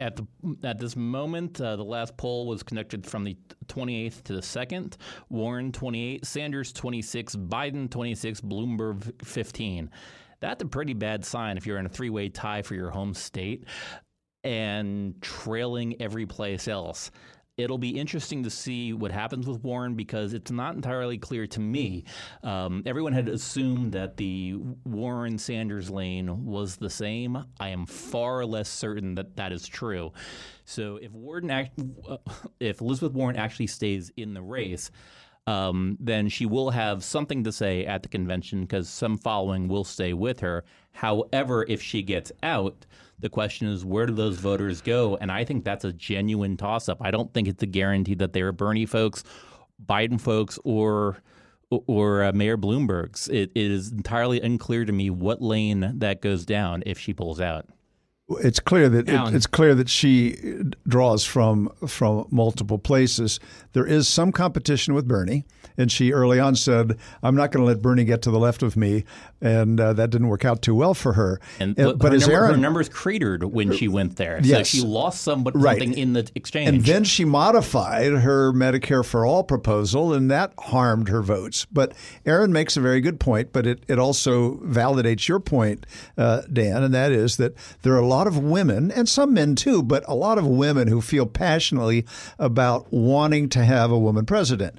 [0.00, 0.26] at the
[0.64, 3.36] at this moment, uh, the last poll was conducted from the
[3.66, 4.96] 28th to the 2nd.
[5.28, 9.90] Warren 28, Sanders 26, Biden 26, Bloomberg 15.
[10.40, 13.66] That's a pretty bad sign if you're in a three-way tie for your home state
[14.42, 17.10] and trailing every place else.
[17.60, 21.60] It'll be interesting to see what happens with Warren because it's not entirely clear to
[21.60, 22.04] me.
[22.42, 27.44] Um, everyone had assumed that the Warren Sanders lane was the same.
[27.58, 30.12] I am far less certain that that is true.
[30.64, 32.18] So if Warren, act, uh,
[32.60, 34.90] if Elizabeth Warren actually stays in the race,
[35.46, 39.84] um, then she will have something to say at the convention because some following will
[39.84, 40.64] stay with her.
[40.92, 42.86] However, if she gets out,
[43.18, 45.16] the question is where do those voters go?
[45.20, 46.98] And I think that's a genuine toss up.
[47.00, 49.24] I don't think it's a guarantee that they're Bernie folks,
[49.84, 51.22] Biden folks, or
[51.70, 53.28] or uh, Mayor Bloomberg's.
[53.28, 57.40] It, it is entirely unclear to me what lane that goes down if she pulls
[57.40, 57.66] out.
[58.42, 60.36] It's clear that it, it's clear that she
[60.86, 63.40] draws from from multiple places.
[63.72, 65.44] There is some competition with Bernie,
[65.76, 68.62] and she early on said, "I'm not going to let Bernie get to the left
[68.62, 69.04] of me,"
[69.40, 71.40] and uh, that didn't work out too well for her.
[71.58, 74.42] And Uh, but, her, as number, her numbers cratered when she went there.
[74.42, 74.66] So Yes.
[74.68, 75.78] she lost some, but Right.
[75.80, 76.68] something in the exchange.
[76.68, 81.66] and then she modified her Medicare for all proposal, and that harmed her votes.
[81.72, 81.92] But
[82.26, 85.86] Aaron makes a very good point, but it, it also validates your point,
[86.18, 89.54] uh, Dan, and that is that there are a lot of women, and some men
[89.54, 92.06] too, but a lot of women who feel passionately
[92.38, 94.76] about wanting to have a woman president.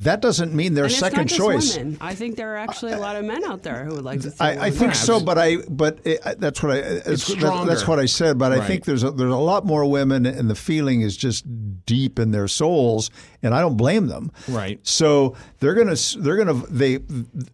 [0.00, 1.76] That doesn't mean their And it's second not just choice.
[1.76, 1.98] Women.
[2.00, 4.30] I think there are actually a lot of men out there who would like to
[4.30, 4.42] see.
[4.42, 7.22] a I, I woman think so, but I but it, that's what I it's, that's,
[7.24, 7.68] stronger.
[7.70, 8.38] that's what I said.
[8.38, 11.44] But I think there's a, there's a lot more women, and the feeling is just
[11.84, 13.10] deep in their souls,
[13.42, 14.32] and I don't blame them.
[14.48, 14.80] Right.
[14.86, 17.00] So they're gonna they're gonna they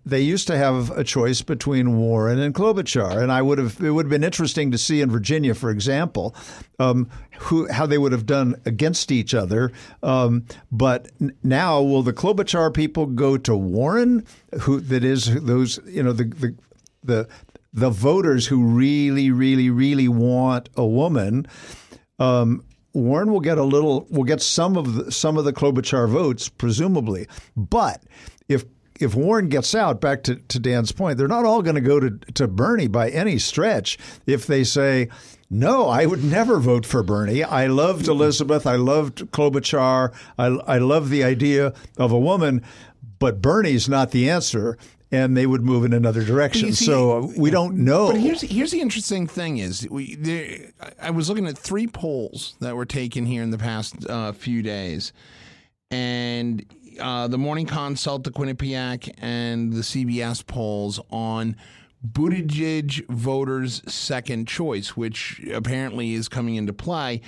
[0.05, 3.91] they used to have a choice between Warren and Klobuchar, and I would have it
[3.91, 6.33] would have been interesting to see in Virginia, for example,
[6.79, 9.73] um, who how they would have done against each other.
[10.05, 11.11] Um, but
[11.43, 12.36] now, will the Klobuchar
[12.71, 14.25] people go to Warren?
[14.61, 16.55] Who that is those you know the the
[17.03, 17.29] the
[17.73, 21.47] the voters who really really really want a woman.
[22.19, 22.65] Um,
[22.97, 26.49] Warren will get a little, will get some of the, some of the Klobuchar votes,
[26.49, 27.29] presumably.
[27.55, 28.03] But
[28.49, 28.65] if
[28.99, 32.01] if Warren gets out, back to, to Dan's point, they're not all going to go
[32.01, 33.99] to to Bernie by any stretch.
[34.27, 35.09] If they say,
[35.49, 37.45] no, I would never vote for Bernie.
[37.45, 38.67] I loved Elizabeth.
[38.67, 40.13] I loved Klobuchar.
[40.39, 42.63] I, I love the idea of a woman,
[43.19, 44.77] but Bernie's not the answer.
[45.13, 46.73] And they would move in another direction.
[46.73, 48.09] see- so uh, we don't know.
[48.11, 52.57] But here's here's the interesting thing is we there, I was looking at three polls
[52.59, 55.13] that were taken here in the past uh, few days,
[55.93, 56.65] and
[57.01, 61.57] uh, the Morning Consult, the Quinnipiac, and the CBS polls on
[62.13, 67.21] Buttigieg voters' second choice, which apparently is coming into play.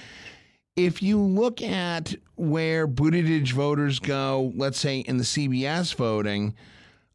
[0.77, 6.55] If you look at where Buttigieg voters go, let's say in the CBS voting,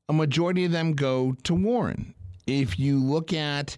[0.09, 2.13] a majority of them go to Warren.
[2.45, 3.77] If you look at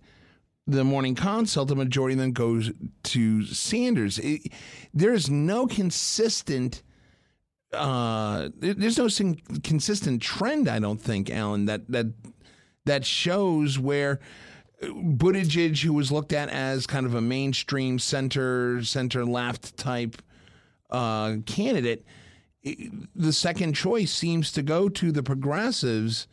[0.68, 2.72] the morning consult, the majority of them goes
[3.04, 4.18] to Sanders.
[4.20, 4.52] It,
[4.94, 6.82] there's no consistent.
[7.72, 9.08] Uh, there's no
[9.64, 10.68] consistent trend.
[10.68, 12.08] I don't think, Alan, that that
[12.86, 14.20] that shows where
[14.82, 20.22] Buttigieg, who was looked at as kind of a mainstream center center left type
[20.90, 22.06] uh, candidate,
[23.16, 26.28] the second choice seems to go to the progressives.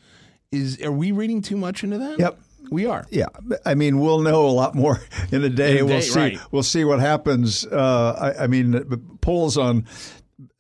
[0.51, 2.19] Is are we reading too much into that?
[2.19, 2.39] Yep.
[2.71, 3.07] we are.
[3.11, 3.27] Yeah,
[3.65, 5.79] I mean, we'll know a lot more in a day.
[5.79, 6.19] In a we'll see.
[6.19, 6.39] right.
[6.51, 7.67] We'll see what happens.
[7.67, 8.85] Uh, I, I mean,
[9.21, 9.87] polls on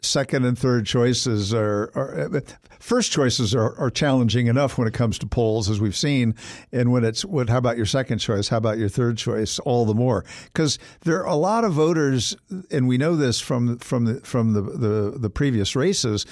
[0.00, 2.42] second and third choices are, are
[2.80, 6.34] first choices are, are challenging enough when it comes to polls, as we've seen.
[6.72, 7.48] And when it's what?
[7.48, 8.48] How about your second choice?
[8.48, 9.58] How about your third choice?
[9.60, 12.36] All the more because there are a lot of voters,
[12.70, 16.26] and we know this from from the from the the, the previous races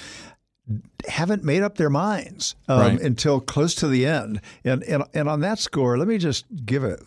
[1.07, 3.01] haven't made up their minds um, Right.
[3.01, 4.39] until close to the end.
[4.63, 6.97] And, and and on that score, let me just give a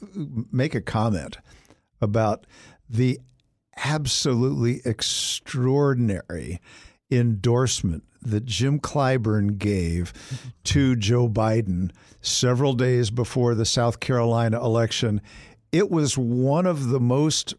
[0.53, 1.39] make a comment
[2.01, 2.47] about
[2.91, 3.21] the
[3.77, 6.61] absolutely extraordinary
[7.11, 10.49] endorsement that Jim Clyburn gave mm-hmm.
[10.65, 15.21] to Joe Biden several days before the South Carolina election.
[15.73, 17.55] It was one of the most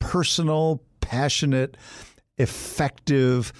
[0.00, 1.76] personal, passionate,
[2.38, 3.52] effective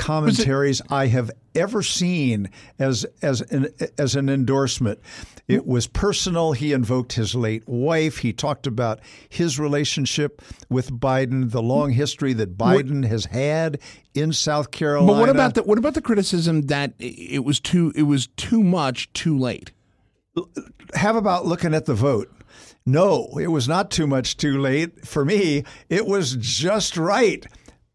[0.00, 4.98] commentaries I have ever seen as as an as an endorsement.
[5.48, 6.52] It was personal.
[6.52, 8.18] He invoked his late wife.
[8.18, 13.80] He talked about his relationship with Biden, the long history that Biden has had
[14.14, 15.12] in South Carolina.
[15.12, 18.62] But what about the what about the criticism that it was too it was too
[18.62, 19.72] much too late?
[20.94, 22.30] have about looking at the vote.
[22.86, 25.06] No, it was not too much too late.
[25.06, 27.46] For me, it was just right,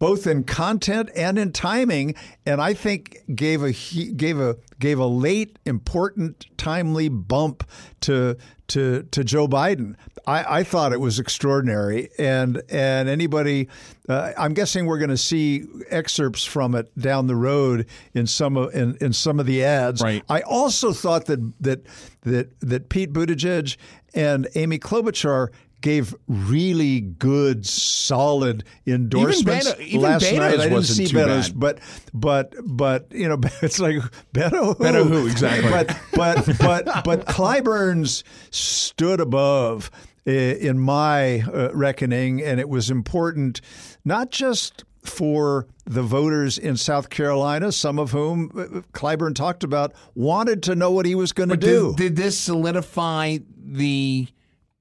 [0.05, 2.13] both in content and in timing,
[2.45, 7.67] and I think gave a gave a gave a late, important, timely bump
[8.01, 8.37] to
[8.67, 9.95] to to Joe Biden.
[10.27, 13.67] I, I thought it was extraordinary, and and anybody,
[14.07, 18.57] uh, I'm guessing we're going to see excerpts from it down the road in some
[18.57, 20.03] of in, in some of the ads.
[20.03, 20.23] Right.
[20.29, 21.83] I also thought that that
[22.21, 23.75] that that Pete Buttigieg
[24.13, 25.49] and Amy Klobuchar
[25.81, 30.59] gave really good, solid endorsements Beto- even last Beto's night.
[30.59, 31.59] I didn't see Beto's, bad.
[31.59, 31.79] but
[32.13, 33.97] but but you know, it's like
[34.33, 34.75] Beto.
[34.77, 34.83] Who?
[34.83, 35.69] Beto who, exactly.
[35.69, 39.91] But but but but Clyburn's stood above
[40.25, 43.61] in my uh, reckoning, and it was important
[44.03, 49.93] not just for the voters in South Carolina, some of whom uh, Clyburn talked about,
[50.15, 51.93] wanted to know what he was going to do.
[51.95, 54.27] Did, did this solidify the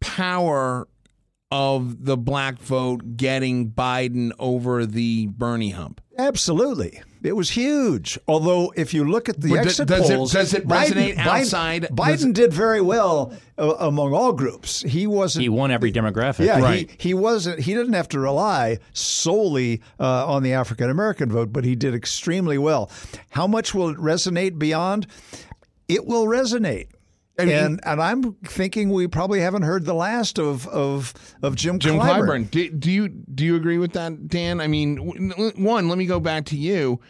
[0.05, 0.87] power
[1.51, 6.01] of the black vote getting Biden over the Bernie hump?
[6.19, 7.01] Absolutely.
[7.23, 8.19] It was huge.
[8.29, 11.85] Although, if you look at the But exit does it- polls, does it resonate outside-
[11.85, 14.83] Biden, does- Biden did very well uh, among all groups.
[14.83, 15.43] He wasn't.
[15.43, 16.45] He won every demographic.
[16.47, 16.91] Yeah, Right.
[17.01, 17.61] he, he wasn't.
[17.61, 21.95] He didn't have to rely solely uh, on the African American vote, but he did
[21.95, 22.91] extremely well.
[23.31, 25.07] How much will it resonate beyond?
[25.89, 26.89] It will resonate.
[27.39, 31.57] I mean- and and I'm thinking we probably haven't heard the last of of of
[31.57, 32.47] Jim, Jim Clyburn.
[32.47, 32.51] Clyburn.
[32.51, 34.61] Do, do you do you agree with that, Dan?
[34.61, 34.97] I mean,
[35.57, 37.01] one, let me go back to you,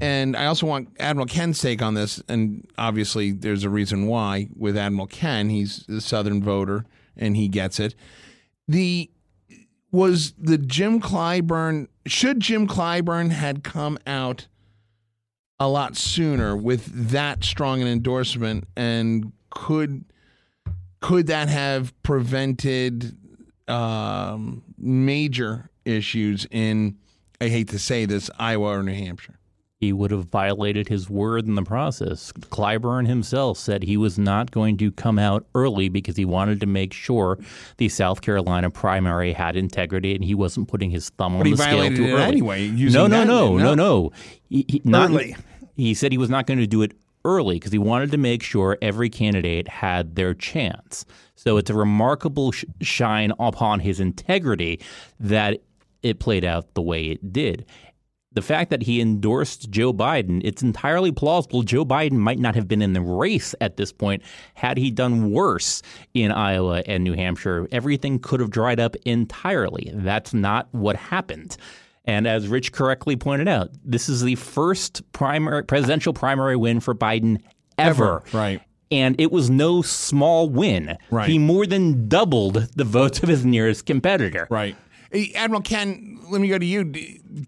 [0.00, 2.22] and I also want Admiral Ken's take on this.
[2.28, 6.84] And obviously, there's a reason why with Admiral Ken, he's a Southern voter
[7.16, 7.94] and he gets it.
[8.66, 9.10] The
[9.92, 11.86] was the Jim Clyburn.
[12.06, 14.48] Should Jim Clyburn had come out
[15.58, 20.04] a lot sooner with that strong an endorsement, and could
[21.00, 23.16] could that have prevented
[23.68, 26.96] um, major issues in?
[27.40, 29.36] I hate to say this, Iowa or New Hampshire.
[29.78, 32.32] He would have violated his word in the process.
[32.32, 36.66] Clyburn himself said he was not going to come out early because he wanted to
[36.66, 37.38] make sure
[37.78, 41.52] the South Carolina primary had integrity and he wasn't putting his thumb But on he
[41.52, 42.22] the scale too it early.
[42.24, 43.56] anyway, no, no, no, no.
[43.56, 44.12] no, no.
[44.50, 45.34] He, he, not, Early.
[45.76, 46.92] He said he was not going to do it
[47.24, 51.04] early because he wanted to make sure every candidate had their chance.
[51.34, 54.80] So it's a remarkable sh- shine upon his integrity
[55.18, 55.60] that
[56.02, 57.66] it played out the way it did.
[58.32, 62.68] The fact that he endorsed Joe Biden, it's entirely plausible Joe Biden might not have
[62.68, 64.22] been in the race at this point
[64.54, 65.82] had he done worse
[66.14, 67.66] in Iowa and New Hampshire.
[67.72, 69.90] Everything could have dried up entirely.
[69.92, 71.56] That's not what happened.
[72.04, 76.94] And as Rich correctly pointed out, this is the first primary presidential primary win for
[76.94, 77.42] Biden
[77.78, 78.22] ever.
[78.32, 78.60] Right.
[78.90, 80.96] And it was no small win.
[81.10, 81.28] Right.
[81.28, 84.48] He more than doubled the votes of his nearest competitor.
[84.50, 84.76] Right.
[85.34, 86.84] Admiral Ken, let me go to you.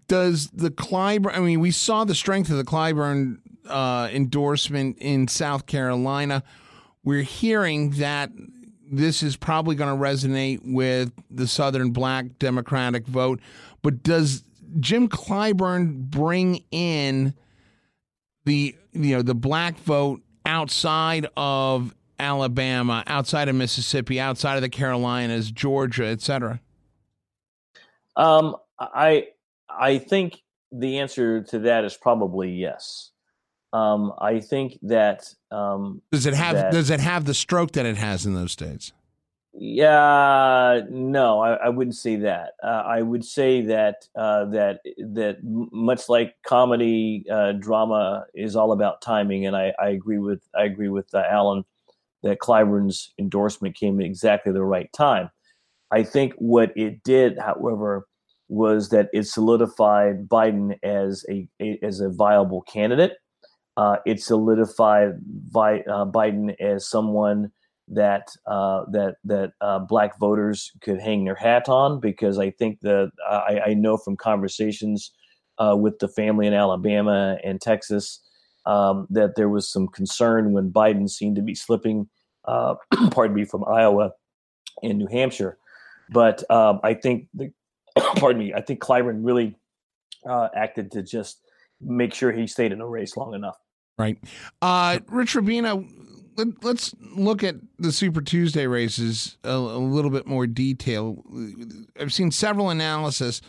[0.07, 5.27] Does the Clyburn, I mean, we saw the strength of the Clyburn uh, endorsement in
[5.27, 6.43] South Carolina.
[7.03, 8.31] We're hearing that
[8.91, 13.39] this is probably going to resonate with the Southern black Democratic vote.
[13.83, 14.43] But does
[14.79, 17.35] Jim Clyburn bring in
[18.45, 24.69] the you know the black vote outside of Alabama, outside of Mississippi, outside of the
[24.69, 26.59] Carolinas, Georgia, et cetera?
[28.15, 29.27] Um, I
[29.69, 30.41] I think
[30.71, 33.11] the answer to that is probably yes.
[33.73, 37.85] Um, I think that um, Does it have that- does it have the stroke that
[37.85, 38.93] it has in those states?
[39.55, 42.53] Yeah, no, I, I wouldn't say that.
[42.63, 48.71] Uh, I would say that uh, that that much like comedy, uh, drama is all
[48.71, 51.65] about timing, and I, I agree with I agree with uh, Alan
[52.23, 55.29] that Clyburn's endorsement came at exactly the right time.
[55.91, 58.07] I think what it did, however,
[58.49, 63.13] was that it solidified Biden as a, a as a viable candidate.
[63.77, 65.13] Uh, it solidified
[65.55, 67.51] uh, Biden as someone
[67.87, 72.79] that uh, that that uh, black voters could hang their hat on because I think
[72.81, 75.11] that I, I know from conversations
[75.57, 78.21] uh, with the family in Alabama and Texas
[78.65, 82.07] um, that there was some concern when Biden seemed to be slipping,
[82.45, 82.75] uh,
[83.11, 84.11] pardon me, from Iowa
[84.81, 85.57] and New Hampshire.
[86.09, 87.51] But um, I think the,
[87.97, 89.55] pardon me, I think Clyburn really
[90.27, 91.41] uh, acted to just
[91.81, 93.57] make sure he stayed in the race long enough.
[93.97, 94.17] Right.
[94.61, 95.87] Uh, Rich Rubino,
[96.35, 101.23] let, us look at the Super Tuesday races a, a little bit more detail.
[101.99, 103.41] I've seen several analysis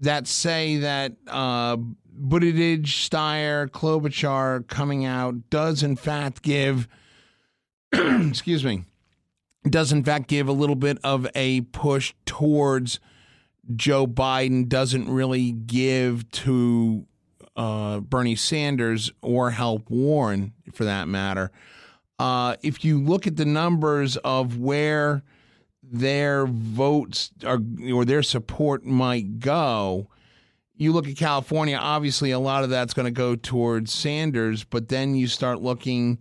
[0.00, 6.88] that say that uh, Buttigieg, Steyer, Klobuchar coming out does in fact give,
[7.92, 8.84] excuse me,
[9.68, 12.98] does in fact give a little bit of a push towards
[13.76, 14.68] Joe Biden.
[14.68, 17.06] Doesn't really give to
[17.56, 21.50] uh, Bernie Sanders or help Warren for that matter.
[22.20, 25.22] Uh, if you look at the numbers of where
[25.82, 27.58] their votes are
[27.90, 30.06] or their support might go,
[30.74, 34.88] you look at California, obviously a lot of that's going to go towards Sanders, but
[34.88, 36.18] then you start looking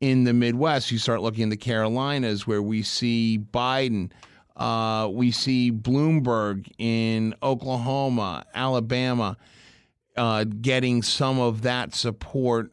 [0.00, 4.10] in the Midwest, you start looking in the Carolinas where we see Biden.
[4.56, 9.36] Uh, we see Bloomberg in Oklahoma, Alabama,
[10.16, 12.72] uh, getting some of that support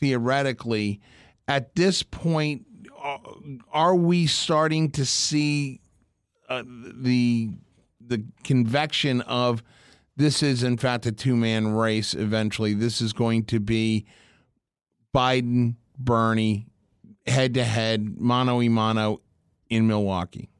[0.00, 1.00] theoretically.
[1.48, 2.66] At this point,
[3.02, 3.18] uh,
[3.72, 5.80] are we starting to see
[6.48, 7.50] uh, the
[8.00, 9.62] the convection of
[10.16, 12.14] this is in fact a two man race?
[12.14, 14.06] Eventually, this is going to be
[15.14, 16.66] Biden, Bernie,
[17.26, 19.20] head to head, mano a mano
[19.68, 20.50] in Milwaukee.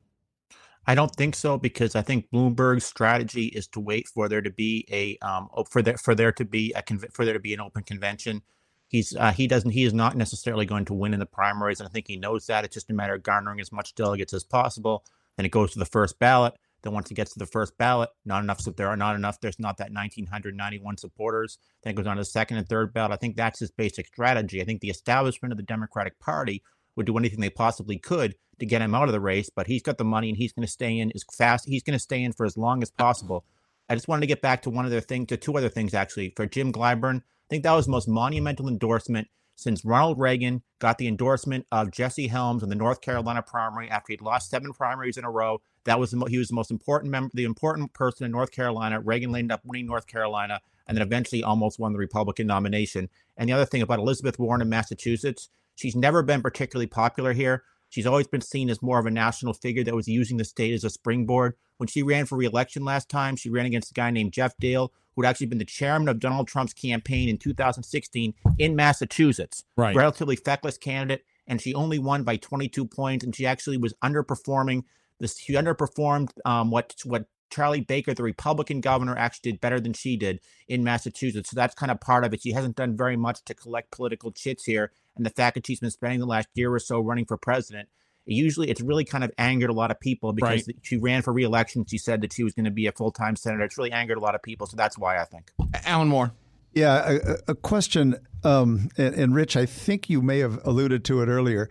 [0.86, 4.50] I don't think so because I think Bloomberg's strategy is to wait for there to
[4.50, 7.60] be a um for there for there to be a for there to be an
[7.60, 8.42] open convention.
[8.88, 11.88] He's uh, he doesn't he is not necessarily going to win in the primaries, and
[11.88, 12.64] I think he knows that.
[12.64, 15.04] It's just a matter of garnering as much delegates as possible.
[15.36, 16.54] Then it goes to the first ballot.
[16.82, 18.60] Then once it gets to the first ballot, not enough.
[18.60, 19.40] So there are not enough.
[19.40, 21.58] There's not that 1991 supporters.
[21.82, 23.12] Then it goes on to the second and third ballot.
[23.12, 24.62] I think that's his basic strategy.
[24.62, 26.62] I think the establishment of the Democratic Party
[26.94, 29.82] would do anything they possibly could to get him out of the race, but he's
[29.82, 31.68] got the money and he's going to stay in as fast.
[31.68, 33.44] He's going to stay in for as long as possible.
[33.88, 36.32] I just wanted to get back to one other thing, to two other things actually.
[36.36, 40.98] For Jim Clyburn, I think that was the most monumental endorsement since Ronald Reagan got
[40.98, 45.16] the endorsement of Jesse Helms in the North Carolina primary after he'd lost seven primaries
[45.16, 45.62] in a row.
[45.84, 49.00] That was the he was the most important member, the important person in North Carolina.
[49.00, 53.08] Reagan ended up winning North Carolina and then eventually almost won the Republican nomination.
[53.36, 57.62] And the other thing about Elizabeth Warren in Massachusetts, she's never been particularly popular here.
[57.88, 60.74] She's always been seen as more of a national figure that was using the state
[60.74, 61.54] as a springboard.
[61.76, 64.90] When she ran for reelection last time, she ran against a guy named Geoff Diehl,
[65.16, 69.64] who had actually been the chairman of Donald Trump's campaign in 2016 in Massachusetts.
[69.76, 69.96] Right.
[69.96, 74.84] Relatively feckless candidate, and she only won by 22 points, and she actually was underperforming.
[75.18, 79.92] This she underperformed um, what what Charlie Baker, the Republican governor, actually did better than
[79.92, 81.50] she did in Massachusetts.
[81.50, 82.42] So that's kind of part of it.
[82.42, 84.92] She hasn't done very much to collect political chits here.
[85.16, 87.88] And the fact that she's been spending the last year or so running for president,
[88.26, 90.76] usually it's really kind of angered a lot of people because Right.
[90.82, 91.84] she ran for reelection.
[91.86, 93.62] She said that she was going to be a full time senator.
[93.64, 94.66] It's really angered a lot of people.
[94.66, 95.50] So that's why I think.
[95.84, 96.32] Alan Moore.
[96.74, 101.04] Yeah, a, a- a question, um, and, and Rich, I think you may have alluded
[101.06, 101.70] to it earlier.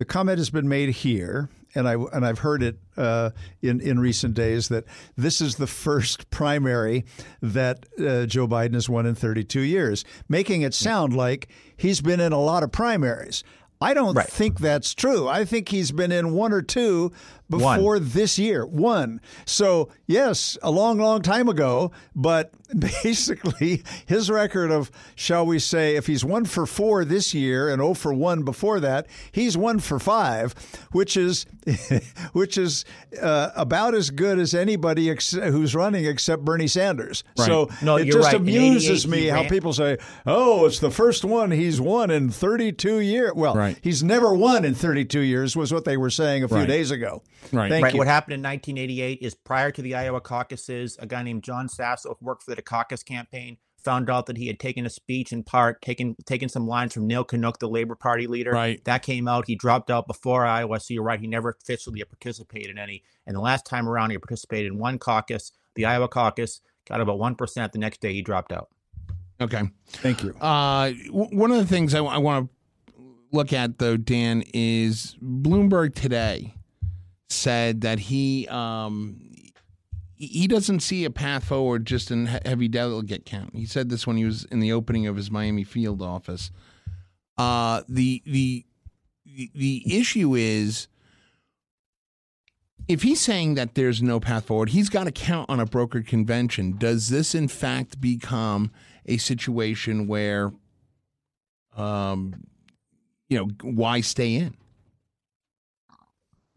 [0.00, 3.30] The comment has been made here, and I and I've heard it uh,
[3.62, 4.84] in in recent days that
[5.16, 7.04] this is the first primary
[7.40, 12.20] that uh, Joe Biden has won in 32 years, making it sound like he's been
[12.20, 13.42] in a lot of primaries.
[13.80, 14.28] I don't Right.
[14.28, 15.28] think that's true.
[15.28, 17.12] I think he's been in one or two
[17.48, 18.66] before this year.
[18.66, 19.20] One.
[19.46, 22.52] So, yes, a long, long time ago, but
[23.02, 27.80] basically his record of, shall we say, if he's one for four this year and
[27.80, 30.54] 0 for one before that, he's one for five,
[30.92, 31.46] which is
[32.32, 32.84] which is
[33.20, 37.24] uh, about as good as anybody ex- who's running except Bernie Sanders.
[37.36, 38.36] So No, it you're just right.
[38.40, 42.30] In amuses me how ran- people say, "Oh, it's the first one he's won in
[42.30, 43.78] 32 years." Well, Right.
[43.82, 46.66] he's never won in 32 years was what they were saying a few Right.
[46.68, 47.22] days ago.
[47.52, 47.70] Right.
[47.70, 47.92] Thank right.
[47.94, 47.98] you.
[47.98, 52.16] What happened in 1988 is prior to the Iowa caucuses, a guy named John Sasso,
[52.20, 55.80] worked for the Dukakis campaign, found out that he had taken a speech in part,
[55.82, 58.50] taken taken some lines from Neil Kinnock, the Labor Party leader.
[58.50, 58.84] Right.
[58.84, 59.46] That came out.
[59.46, 60.80] He dropped out before Iowa.
[60.80, 61.20] So you're right.
[61.20, 63.02] He never officially participated in any.
[63.26, 67.18] And the last time around, he participated in one caucus, the Iowa caucus, got about
[67.18, 67.72] 1%.
[67.72, 68.68] The next day, he dropped out.
[69.40, 69.62] Okay.
[69.88, 70.34] Thank you.
[70.40, 72.50] Uh, w- one of the things I, want
[72.96, 76.54] to look at, though, Dan, is Bloomberg today
[77.28, 79.27] said that he um,
[80.18, 83.54] he- doesn't see a path forward just in he- heavy delegate count.
[83.54, 86.50] He said this when he was in the opening of his Miami field office.
[87.36, 88.64] Uh, the the
[89.24, 90.88] the- the issue is
[92.88, 96.06] if he's saying that there's no path forward, he's got to count on a brokered
[96.06, 96.76] convention.
[96.78, 98.70] Does this, in fact, become
[99.04, 100.52] a situation where,
[101.76, 102.46] um,
[103.28, 104.56] you know, why stay in?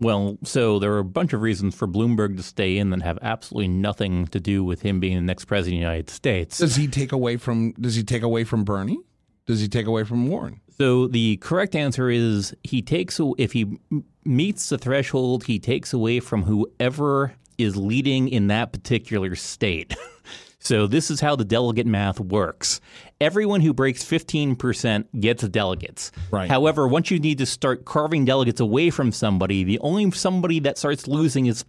[0.02, 3.20] Well, so there are a bunch of reasons for Bloomberg to stay in that have
[3.22, 6.58] absolutely nothing to do with him being the next president of the United States.
[6.58, 7.74] Does he take away from?
[7.74, 9.00] Does he take away from Bernie?
[9.46, 10.60] Does he take away from Warren?
[10.78, 13.78] So the correct answer is he takes if he
[14.26, 19.96] meets the threshold, he takes away from whoever is leading in that particular state.
[20.62, 22.80] so this is how the delegate math works.
[23.20, 26.12] Everyone who breaks 15% gets delegates.
[26.30, 26.50] Right.
[26.50, 30.78] However, once you need to start carving delegates away from somebody, the only somebody that
[30.78, 31.66] starts losing is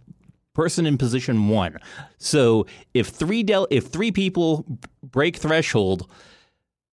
[0.53, 1.79] person in position 1.
[2.19, 4.65] So if 3 del- if 3 people
[5.01, 6.07] break threshold,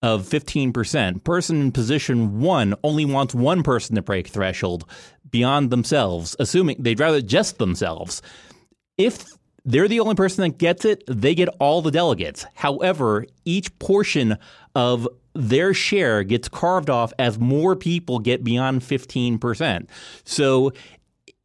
[0.03, 1.24] of 15%.
[1.24, 4.88] Person in position one only wants one person to break threshold
[5.30, 8.22] beyond themselves, assuming they'd rather just themselves.
[8.96, 9.26] If
[9.71, 12.45] they're the only person that gets it, they get all the delegates.
[12.55, 14.37] However, each portion
[14.75, 19.87] of their share gets carved off as more people get beyond 15%.
[20.25, 20.73] So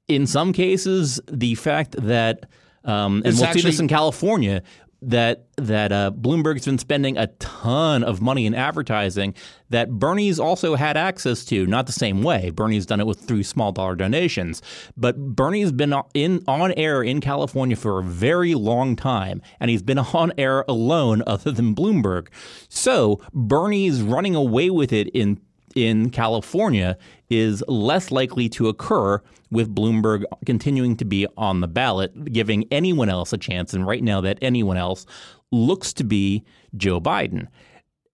[0.07, 2.45] in some cases, the fact that,
[2.83, 4.63] um, and It's we'll see this in California,
[5.09, 9.33] that that uh, Bloomberg's been spending a ton of money in advertising
[9.69, 11.65] that Bernie's also had access to.
[11.65, 12.49] Not the same way.
[12.49, 14.61] Bernie's done it with through small dollar donations,
[14.97, 19.83] but Bernie's been in on air in California for a very long time, and he's
[19.83, 22.27] been on air alone, other than Bloomberg.
[22.69, 25.39] So Bernie's running away with it in
[25.75, 26.97] in California
[27.29, 29.21] is less likely to occur
[29.51, 33.73] with Bloomberg continuing to be on the ballot, giving anyone else a chance.
[33.73, 35.05] And right now, that anyone else
[35.51, 36.43] looks to be
[36.75, 37.47] Joe Biden.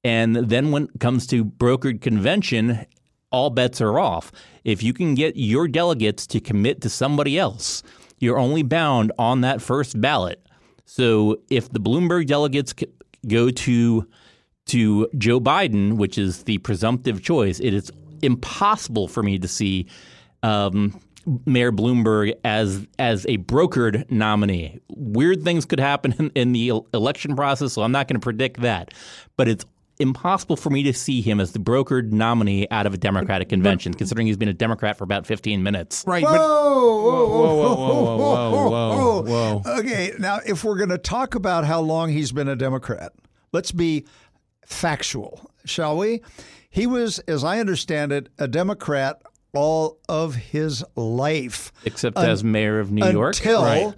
[0.04, 2.86] And then when it comes to brokered convention,
[3.32, 4.32] all bets are off.
[4.64, 7.84] If you can get your delegates to commit to somebody else,
[8.20, 10.46] you're only bound on that first ballot.
[10.86, 12.74] So if the Bloomberg delegates
[13.28, 14.08] go to
[14.68, 19.88] to Joe Biden, which is the presumptive choice, it is impossible for me to see
[20.44, 21.00] um,
[21.46, 24.80] Mayor Bloomberg as as a brokered nominee.
[24.90, 28.62] Weird things could happen in, in the election process, so I'm not going to predict
[28.62, 28.94] that.
[29.38, 29.66] But it's
[30.00, 33.94] impossible for me to see him as the brokered nominee out of a Democratic convention,
[33.94, 36.04] considering he's been a Democrat for about 15 minutes.
[36.08, 36.24] Right.
[36.24, 39.62] Whoa, but, whoa, whoa, whoa, whoa, whoa, whoa, whoa.
[39.82, 43.14] Okay, now if we're going to talk about how long he's been a Democrat,
[43.52, 44.06] let's be
[44.66, 46.22] factual, shall we?
[46.70, 49.22] He was, as I understand it, a Democrat
[49.54, 51.72] all of his life.
[51.86, 53.36] Except as mayor of New York.
[53.38, 53.94] Until, Right.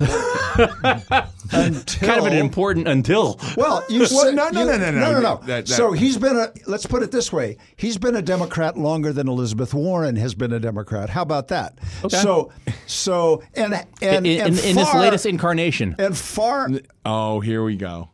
[1.51, 3.39] until Kind of an important until.
[3.56, 5.12] Well, you Well, said no, no, you- no, no, no.
[5.14, 5.36] no, no.
[5.45, 6.47] That- that- so he's been a.
[6.68, 10.54] Let's put it this way: he's been a Democrat longer than Elizabeth Warren has been
[10.54, 11.10] a Democrat.
[11.10, 11.78] How about that?
[12.04, 12.18] Okay.
[12.18, 12.51] So,
[12.88, 15.95] so and and, in, and in, in this latest incarnation.
[15.99, 16.70] and far
[17.06, 18.10] Oh, here we go.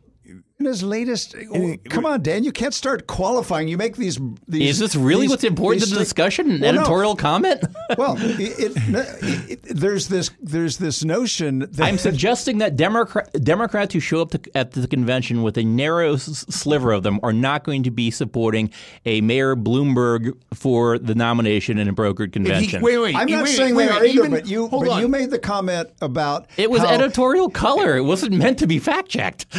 [0.60, 1.34] In his latest.
[1.54, 3.66] oh, come on, Dan, you can't start qualifying.
[3.68, 4.18] You make these.
[4.46, 6.50] these Is this really these- what's important to the sti- discussion?
[6.50, 6.80] An Well, no.
[6.80, 7.64] editorial comment?
[7.98, 13.92] Well, it, it, it, there's this there's this notion that I'm suggesting that Democrat, Democrats
[13.94, 17.64] who show up to, at the convention with a narrow sliver of them are not
[17.64, 18.70] going to be supporting
[19.06, 22.82] a Mayor Bloomberg for the nomination in a brokered If he- convention.
[22.82, 23.16] wait, wait.
[23.16, 25.00] I'm not wait, saying wait, they wait, are either, even- but you hold but on.
[25.00, 27.96] you made the comment about it was how- editorial color.
[27.96, 29.46] It wasn't meant to be fact checked.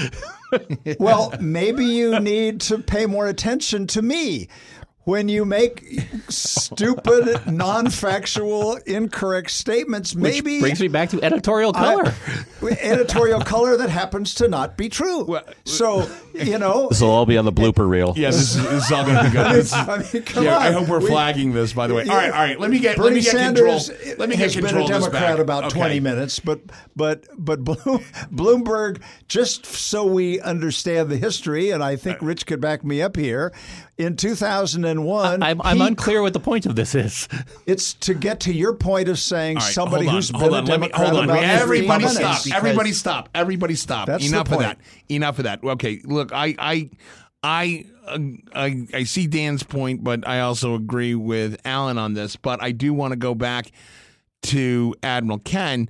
[0.99, 4.49] Well, maybe you need to pay more attention to me.
[5.03, 5.99] When you make
[6.29, 12.13] stupid, non-factual, incorrect statements, maybe Brings me back to editorial color.
[12.81, 15.39] editorial color that happens to not be true.
[15.65, 18.13] so you know, This will all be on the blooper reel.
[18.15, 19.73] Yeah, this is, this is all going to be good.
[19.73, 20.61] I mean, come yeah, on.
[20.61, 21.73] I hope we're We- flagging this.
[21.73, 22.59] By the way, all right, all right.
[22.59, 24.15] Let me get Bernie let me get Sanders control.
[24.19, 25.79] Let me has get been control a Democrat about Okay.
[25.79, 26.61] 20 minutes, but
[26.95, 32.61] but but Bloom, Bloomberg, just so we understand the history, and I think Rich could
[32.61, 33.51] back me up here.
[34.01, 37.27] In 2001, I'm, I'm unclear what the point of this is.
[37.67, 40.41] It's to get to your point of saying All right, somebody hold on, who's hold
[40.43, 41.29] been on, a let me- Democrat hold on.
[41.29, 42.41] about Everybody stop.
[42.53, 43.29] Everybody stop.
[43.35, 44.07] Everybody stop.
[44.07, 44.79] That's Enough of that.
[45.09, 45.63] Enough of that.
[45.63, 46.89] Okay, look, I I
[47.43, 48.17] I uh,
[48.53, 52.35] I, I see Dan's point, but I also agree with Alan on this.
[52.35, 53.71] But I do want to go back
[54.43, 55.87] to Admiral Ken.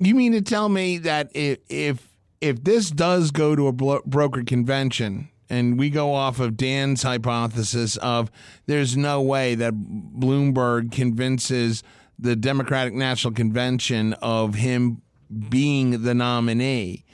[0.00, 2.08] You mean to tell me that if if
[2.40, 7.02] if this does go to a blo- broker convention and we go off of Dan's
[7.02, 8.30] hypothesis of
[8.66, 11.82] there's no way that Bloomberg convinces
[12.18, 15.00] the Democratic National Convention of him
[15.48, 17.04] being the nominee.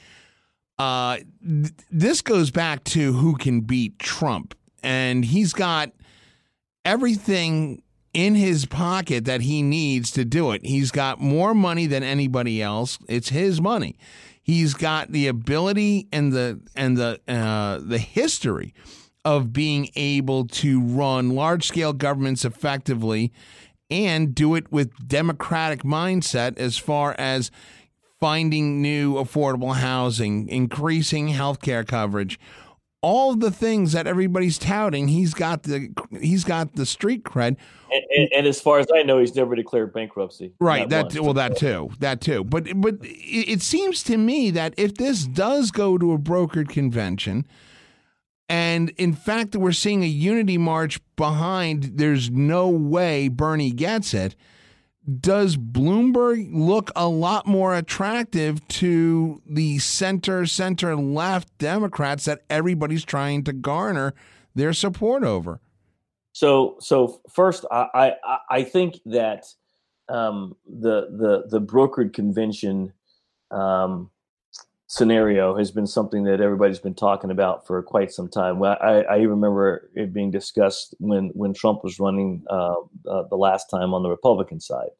[0.78, 5.92] Uh, th- this goes back to who can beat Trump, and he's got
[6.84, 7.82] everything
[8.14, 10.64] in his pocket that he needs to do it.
[10.64, 12.98] He's got more money than anybody else.
[13.06, 13.96] It's his money.
[14.50, 18.74] He's got the ability and the and the uh, the history
[19.24, 23.30] of being able to run large scale governments effectively
[23.92, 27.52] and do it with democratic mindset as far as
[28.18, 32.36] finding new affordable housing, increasing health care coverage,
[33.02, 35.08] all the things that everybody's touting.
[35.08, 35.90] He's got the
[36.20, 37.56] he's got the street cred.
[37.92, 40.52] And, and, and as far as I know, he's never declared bankruptcy.
[40.60, 40.88] Right.
[40.88, 41.20] That once.
[41.20, 41.90] well, that too.
[42.00, 42.44] That too.
[42.44, 46.68] But but it, it seems to me that if this does go to a brokered
[46.68, 47.46] convention,
[48.48, 54.36] and in fact we're seeing a unity march behind, there's no way Bernie gets it.
[55.20, 63.04] Does Bloomberg look a lot more attractive to the center, center left Democrats that everybody's
[63.04, 64.14] trying to garner
[64.54, 65.60] their support over?
[66.32, 69.46] So, so first, I I, I think that
[70.08, 72.92] um, the the the brokered convention
[73.50, 74.10] um,
[74.90, 78.58] scenario has been something that everybody's been talking about for quite some time.
[78.58, 82.74] Well, I, I remember it being discussed when when Trump was running uh,
[83.08, 84.90] uh, the last time on the Republican side.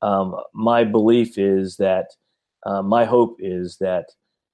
[0.00, 2.06] Um, my belief is that
[2.64, 4.06] uh, my hope is that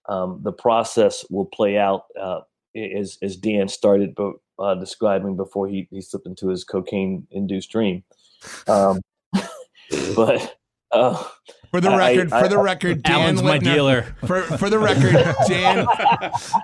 [0.08, 2.40] um, the process will play out uh,
[2.74, 4.18] as as Dan started
[4.58, 8.02] uh, describing before he, he slipped into his cocaine induced dream.
[8.66, 9.00] Um,
[10.16, 10.56] but
[10.90, 11.22] uh,
[11.74, 14.02] For the record, I- for the I- record, Dan Alan's my dealer.
[14.24, 15.12] For for the record,
[15.48, 15.88] Dan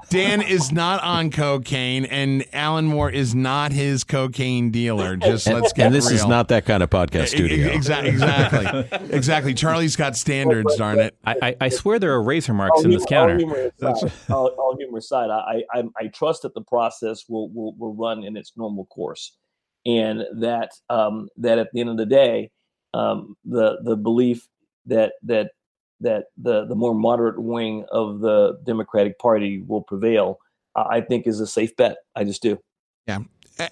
[0.09, 5.17] Dan is not on cocaine, and Alan Moore is not his cocaine dealer.
[5.17, 7.73] Just let's get and this is not that kind of podcast studio.
[7.73, 9.53] Exactly, exactly, exactly.
[9.53, 11.17] Charlie's got standards, darn it.
[11.25, 13.37] I, I, I swear there are razor marks all in this humor, all counter.
[13.39, 17.75] humor aside, all, all humor aside, I, I, I trust that the process will, will,
[17.77, 19.37] will run in its normal course,
[19.85, 22.53] and that um, that at the end of the day,
[22.95, 24.47] um, the the belief
[24.87, 25.53] that that
[26.01, 30.39] that the the more moderate wing of the Democratic Party will prevail,
[30.75, 31.99] I think is a safe bet.
[32.17, 32.59] I just do.
[33.07, 33.21] Yeah,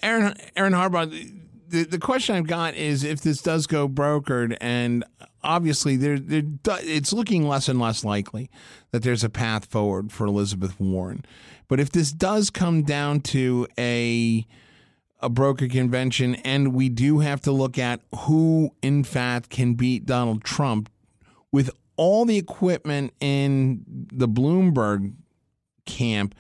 [0.03, 1.11] Aaron Aaron Harbaugh.
[1.69, 5.05] The the question I've got is if this does go brokered, and
[5.43, 6.43] obviously there there
[6.83, 8.51] it's looking less and less likely
[8.91, 11.25] that there's a path forward for Elizabeth Warren.
[11.69, 14.47] But if this does come down to a
[15.21, 20.07] a broker convention, and we do have to look at who, in fact, can beat
[20.07, 20.89] Donald Trump
[21.53, 25.15] with all the equipment in the Bloomberg
[25.87, 26.35] camp.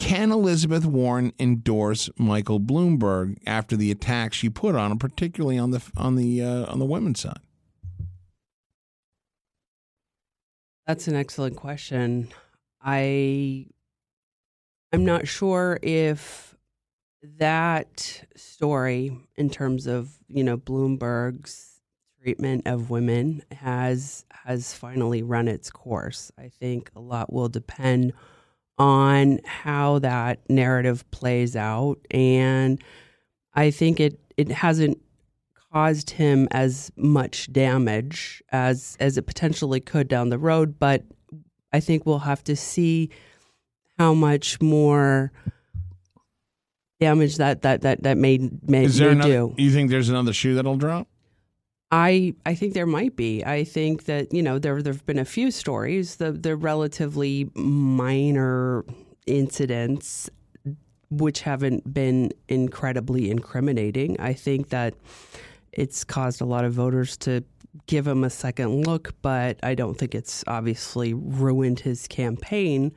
[0.00, 5.70] Can Elizabeth Warren endorse Michael Bloomberg after the attacks she put on him, particularly on
[5.70, 7.38] the on the uh, on the women's side?
[10.86, 12.28] That's an excellent question.
[12.82, 13.66] I
[14.92, 16.54] I'm not sure if
[17.38, 21.73] that story in terms of, you know, Bloomberg's
[22.24, 26.32] treatment of women has has finally run its course.
[26.38, 28.14] I think a lot will depend
[28.78, 32.82] on how that narrative plays out and
[33.52, 34.98] I think it it hasn't
[35.72, 41.02] caused him as much damage as as it potentially could down the road but
[41.74, 43.10] I think we'll have to see
[43.98, 45.30] how much more
[47.00, 49.54] damage that that that that may may, Is there may another?
[49.54, 49.54] do.
[49.58, 51.06] You think there's another shoe that'll drop?
[51.94, 53.44] I I think there might be.
[53.44, 58.84] I think that you know there there've been a few stories, the the relatively minor
[59.28, 60.28] incidents,
[61.10, 64.18] which haven't been incredibly incriminating.
[64.18, 64.94] I think that
[65.72, 67.44] it's caused a lot of voters to
[67.86, 72.92] give him a second look, but I don't think it's obviously ruined his campaign.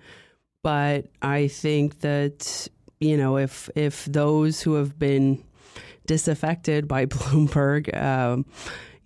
[0.64, 2.68] But I think that
[3.00, 5.44] you know if if those who have been
[6.08, 8.46] disaffected by Bloomberg, um,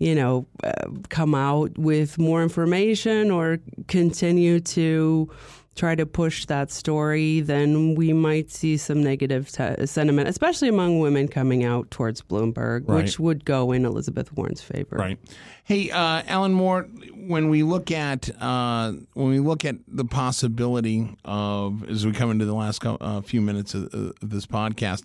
[0.02, 0.72] you know, uh,
[1.10, 5.30] come out with more information or continue to
[5.76, 11.00] try to push that story, then we might see some negative te- sentiment, especially among
[11.00, 13.04] women coming out towards Bloomberg, Right.
[13.04, 14.98] which would go in Elizabeth Warren's favor.
[14.98, 15.20] Right.
[15.64, 21.16] Hey, uh, Alan Moore, when we look at uh, when we look at the possibility
[21.24, 25.04] of as we come into the last co- uh, few minutes of, of this podcast,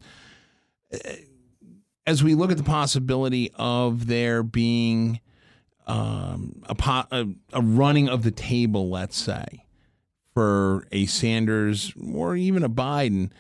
[0.93, 0.99] uh,
[2.07, 5.21] as we look at the possibility of there being
[5.87, 9.65] um, a, po- a a running of the table, let's say,
[10.35, 13.31] for a Sanders or even a Biden.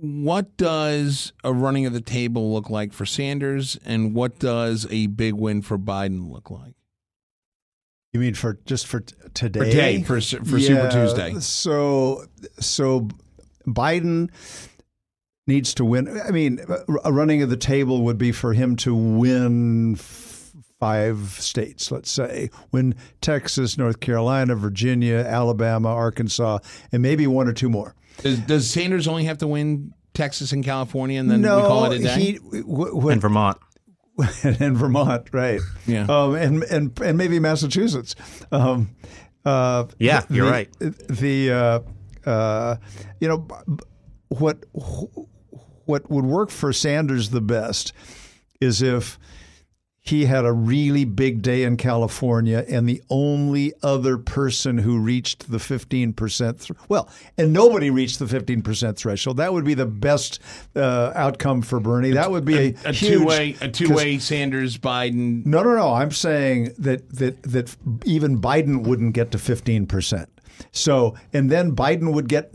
[0.00, 5.06] What does a running of the table look like for Sanders, and what does a
[5.06, 6.74] big win for Biden look like?
[8.12, 9.58] You mean for just for t- today?
[9.58, 11.34] For day, for for Super Tuesday.
[11.40, 12.26] So
[12.60, 13.08] so
[13.66, 14.30] Biden
[15.46, 16.20] needs to win.
[16.26, 16.58] I mean,
[17.04, 22.10] a running of the table would be for him to win f- five states, let's
[22.10, 26.58] say, win Texas, North Carolina, Virginia, Alabama, Arkansas,
[26.92, 27.94] and maybe one or two more.
[28.22, 31.84] Does, does Sanders only have to win Texas and California, and then no, we call
[31.92, 32.14] it a day?
[32.20, 32.64] he w-
[32.94, 33.58] w- in Vermont.
[34.60, 35.60] in Vermont, right?
[35.86, 36.06] Yeah.
[36.08, 38.14] um, and and and maybe Massachusetts.
[38.52, 38.94] Um,
[39.44, 40.68] uh, Yeah, you're right.
[40.78, 41.80] The uh,
[42.30, 42.76] uh,
[43.20, 43.84] you know b- b-
[44.28, 44.64] what
[45.86, 47.92] what would work for Sanders the best
[48.60, 49.18] is if
[50.04, 55.50] he had a really big day in California, and the only other person who reached
[55.50, 57.08] the 15% th- well,
[57.38, 59.38] and nobody reached the 15% threshold.
[59.38, 60.40] That would be the best
[60.76, 62.10] uh, outcome for Bernie.
[62.10, 65.44] That would be a, a huge, two way a two way Sanders Biden.
[65.46, 65.94] no, no, no.
[65.94, 67.74] I'm saying that that that
[68.04, 70.28] even Biden wouldn't get to 15 percent.
[70.70, 72.50] So, and then Biden would get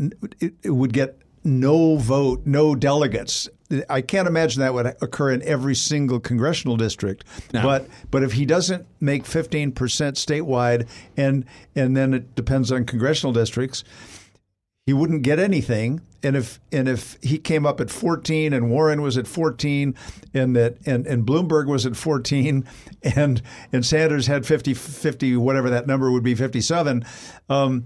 [0.66, 3.50] would get no vote, no delegates.
[3.88, 7.24] I can't imagine that would occur in every single congressional district.
[7.64, 12.86] But but if he doesn't make 15 percent statewide, and and then it depends on
[12.86, 13.84] congressional districts,
[14.90, 16.02] he wouldn't get anything.
[16.24, 19.94] And if and if he came up at 14 and Warren was at 14
[20.34, 22.68] and that and, and Bloomberg was at 14
[23.16, 27.06] and and Sanders had 50 50 whatever that number would be 57
[27.50, 27.86] um,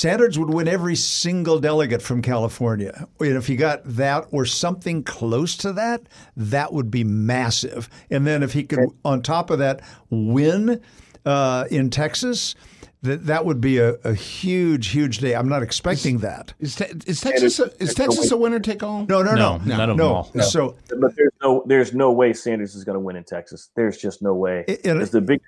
[0.00, 3.08] Sanders would win every single delegate from California.
[3.18, 6.02] And if he got that or something close to that,
[6.36, 7.88] that would be massive.
[8.10, 9.80] And then if he could, on top of that,
[10.10, 10.82] win
[11.24, 12.54] uh, in Texas,
[13.00, 15.34] that that would be a, a huge, huge day.
[15.34, 16.52] I'm not expecting that.
[16.58, 19.06] Is, te- is Texas a, is Texas a winner take all?
[19.06, 20.14] No, no, no, No, none of them no.
[20.14, 20.24] all.
[20.42, 23.70] So But there's no there's no way Sanders is going to win in Texas.
[23.74, 24.66] There's just no way.
[24.68, 25.40] It- it- It's the big.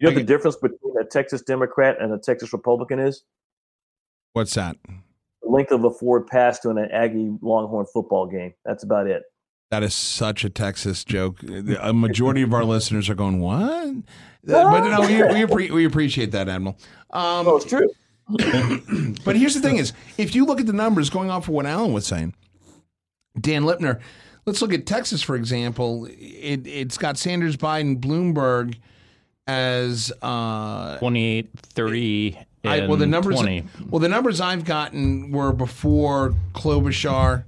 [0.00, 3.22] You know the difference between a Texas Democrat and a Texas Republican is?
[4.36, 4.76] What's that?
[5.40, 8.52] The length of a Ford pass to an Aggie Longhorn football game.
[8.66, 9.22] That's about it.
[9.70, 11.42] That is such a Texas joke.
[11.80, 13.94] A majority of our listeners are going, "What?"
[14.44, 16.76] But no, we we, appre- we appreciate that, Admiral.
[17.12, 17.88] Um, Oh, it's true.
[19.24, 21.64] but here's the thing: is if you look at the numbers, going off of what
[21.64, 22.34] Alan was saying,
[23.40, 24.00] Dan Lipner.
[24.44, 26.06] Let's look at Texas for example.
[26.10, 28.76] It it's got Sanders, Biden, Bloomberg
[29.46, 33.36] as uh, 28, 30, and I, well, the numbers.
[33.36, 33.64] 20.
[33.90, 37.44] Well, the numbers I've gotten were before Klobuchar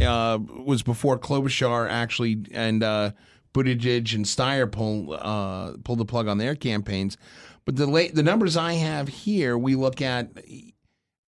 [0.00, 3.12] uh, was before Klobuchar actually and uh,
[3.52, 7.16] Buttigieg and Steyer pulled uh, pulled the plug on their campaigns.
[7.64, 10.28] But the late the numbers I have here, we look at.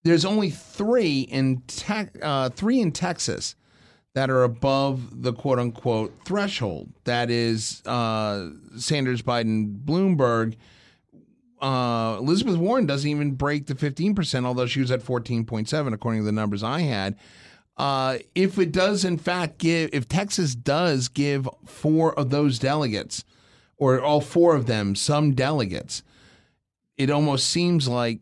[0.05, 3.57] There's only three in te- uh, three in Texas
[4.15, 6.91] that are above the quote unquote threshold.
[7.05, 10.57] That is uh, Sanders, Biden, Bloomberg
[11.61, 16.27] uh, Elizabeth Warren doesn't even break the 15%, although she was at 14.7, according to
[16.27, 17.17] the numbers I had.
[17.77, 23.25] Uh, if it does, in fact, give, if Texas does give four of those delegates,
[23.77, 26.03] or all four of them, some delegates,
[26.97, 28.21] it almost seems like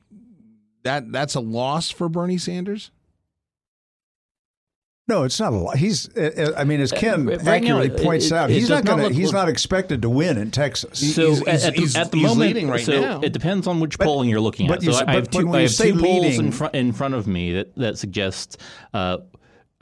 [0.83, 2.91] that that's a loss for Bernie Sanders.
[5.07, 5.77] No, it's not a lot.
[5.77, 8.71] He's, uh, uh, I mean, as Ken right accurately it- points it- out, it he's
[8.71, 9.05] not not going to.
[9.05, 10.99] look- He's look- not expected to win in Texas.
[11.15, 13.21] So He's- at, at he's- the, at the he's moment, leading right so now.
[13.21, 14.83] it depends on which polling you're looking but at.
[14.85, 16.93] you So s- I have but two, I have say two polls in front in
[16.93, 18.57] front of me that that suggest
[18.95, 19.19] uh,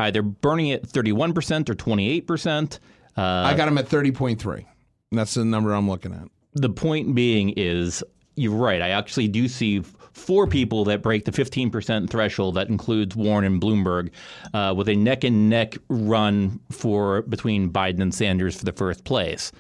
[0.01, 2.81] either Bernie at 31 percent or 28 percent.
[3.17, 4.65] Uh, I got him at 30.3.
[5.13, 6.25] That's the number I'm looking at.
[6.55, 8.03] the point being is
[8.35, 8.83] you're right.
[8.83, 9.83] I actually do see
[10.23, 12.55] four people that break the 15% threshold.
[12.55, 14.11] That includes Warren and Bloomberg,
[14.55, 19.05] uh, with a neck and neck run for between Biden and Sanders for the first
[19.05, 19.53] place.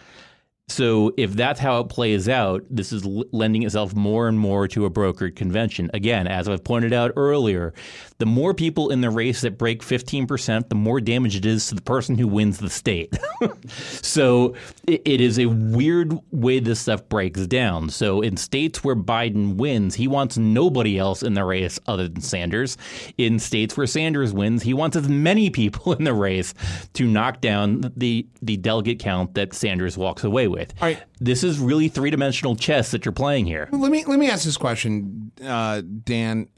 [0.72, 4.66] So if that's how it plays out, this is l- lending itself more and more
[4.68, 5.90] to a brokered convention.
[5.92, 7.74] Again, as I've pointed out earlier,
[8.16, 11.74] the more people in the race that break 15%, the more damage it is to
[11.74, 13.18] the person who wins the state.
[13.68, 14.54] so
[14.86, 17.90] it, it is a weird way this stuff breaks down.
[17.90, 22.20] So in states where Biden wins, he wants nobody else in the race other than
[22.22, 22.78] Sanders.
[23.18, 26.54] In states where Sanders wins, he wants as many people in the race
[26.94, 30.61] to knock down the the delegate count that Sanders walks away with.
[30.80, 31.02] All right.
[31.20, 33.68] This is really three dimensional chess that you're playing here.
[33.72, 36.48] Let me let me ask this question, uh, Dan,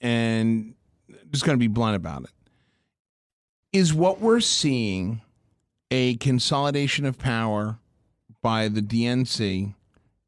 [0.00, 0.74] and
[1.08, 2.30] I'm just going to be blunt about it.
[3.72, 5.20] Is what we're seeing
[5.90, 7.78] a consolidation of power
[8.42, 9.74] by the DNC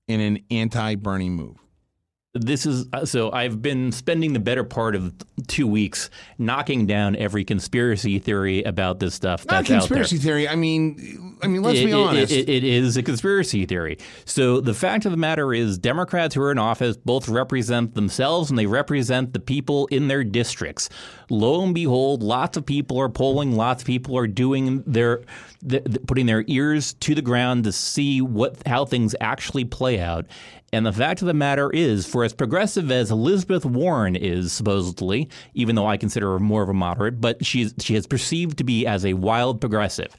[0.09, 1.60] in an anti-Bernie move?
[2.33, 5.13] This is uh, so I've been spending the better part of
[5.49, 9.99] two weeks knocking down every conspiracy theory about this stuff Not that's a out there.
[9.99, 10.49] conspiracy theory.
[10.49, 12.33] I mean, I mean, let's It- be honest.
[12.33, 13.99] it- it is a conspiracy theory.
[14.27, 18.49] So the fact of the matter is, Democrats who are in office both represent themselves
[18.49, 20.89] and they represent the people in their districts.
[21.31, 23.57] Lo and behold, lots of people are polling.
[23.57, 25.23] Lots of people are doing their,
[25.69, 29.99] th- th- putting their ears to the ground to see what how things actually play
[29.99, 30.27] out.
[30.73, 35.29] And the fact of the matter is, for as progressive as Elizabeth Warren is supposedly,
[35.55, 38.65] even though I consider her more of a moderate, but she's she is perceived to
[38.65, 40.17] be as a wild progressive.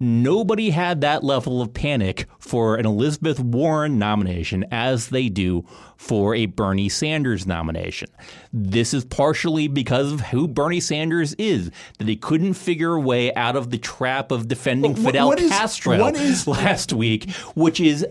[0.00, 5.64] Nobody had that level of panic for an Elizabeth Warren nomination as they do
[5.96, 8.08] for a Bernie Sanders nomination.
[8.52, 13.34] This is partially because of who Bernie Sanders is, that he couldn't figure a way
[13.34, 17.28] out of the trap of defending what- Fidel what is- Castro what is- last week,
[17.56, 18.06] which is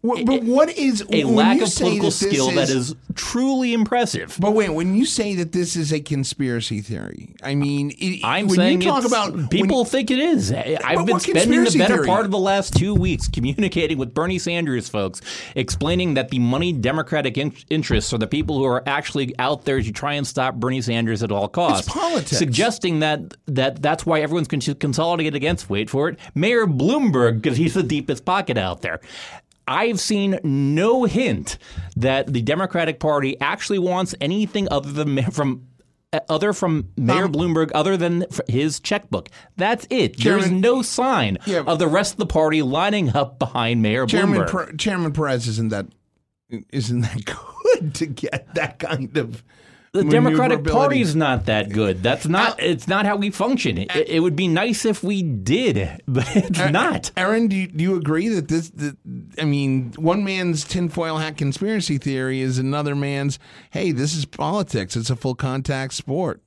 [0.00, 4.36] What- but what is a lack of political that skill that is truly impressive.
[4.40, 8.46] But wait, when you say that this is a conspiracy theory, I mean, it, I'm
[8.46, 10.52] when saying you talk about people you- think it is.
[10.52, 12.06] I've been spending the better theory?
[12.06, 15.20] part of the last two weeks communicating with Bernie Sanders folks,
[15.56, 19.82] explaining that the money Democratic in- interests are the people who are actually out there
[19.82, 21.88] to try and stop Bernie Sanders at all costs.
[21.88, 22.38] politics.
[22.38, 25.68] Suggesting that that that's why everyone's con- consolidated against.
[25.68, 29.00] Wait for it, Mayor Bloomberg because he's the deepest pocket out there.
[29.68, 31.58] I've seen no hint
[31.96, 35.66] that the Democratic Party actually wants anything other than from
[36.12, 39.28] uh, other from Mayor Bloomberg, other than his checkbook.
[39.56, 40.18] That's it.
[40.18, 41.64] There's no sign Yeah.
[41.66, 44.48] of the rest of the party lining up behind Mayor Chairman Bloomberg.
[44.50, 45.86] per, Chairman Perez isn't that
[46.70, 47.24] isn't that
[47.74, 49.44] good to get that kind of
[49.92, 50.64] The Democratic.
[50.64, 52.02] Party's not that good.
[52.02, 52.62] That's uh, not.
[52.62, 53.78] It's not how we function.
[53.78, 57.10] It, uh, it would be nice if we did, but it's not.
[57.16, 58.70] Aaron, do you, do you agree that this?
[58.70, 58.96] That,
[59.38, 63.38] I mean, one man's tinfoil hat conspiracy theory is another man's.
[63.70, 64.96] Hey, this is politics.
[64.96, 66.42] It's a full contact sport.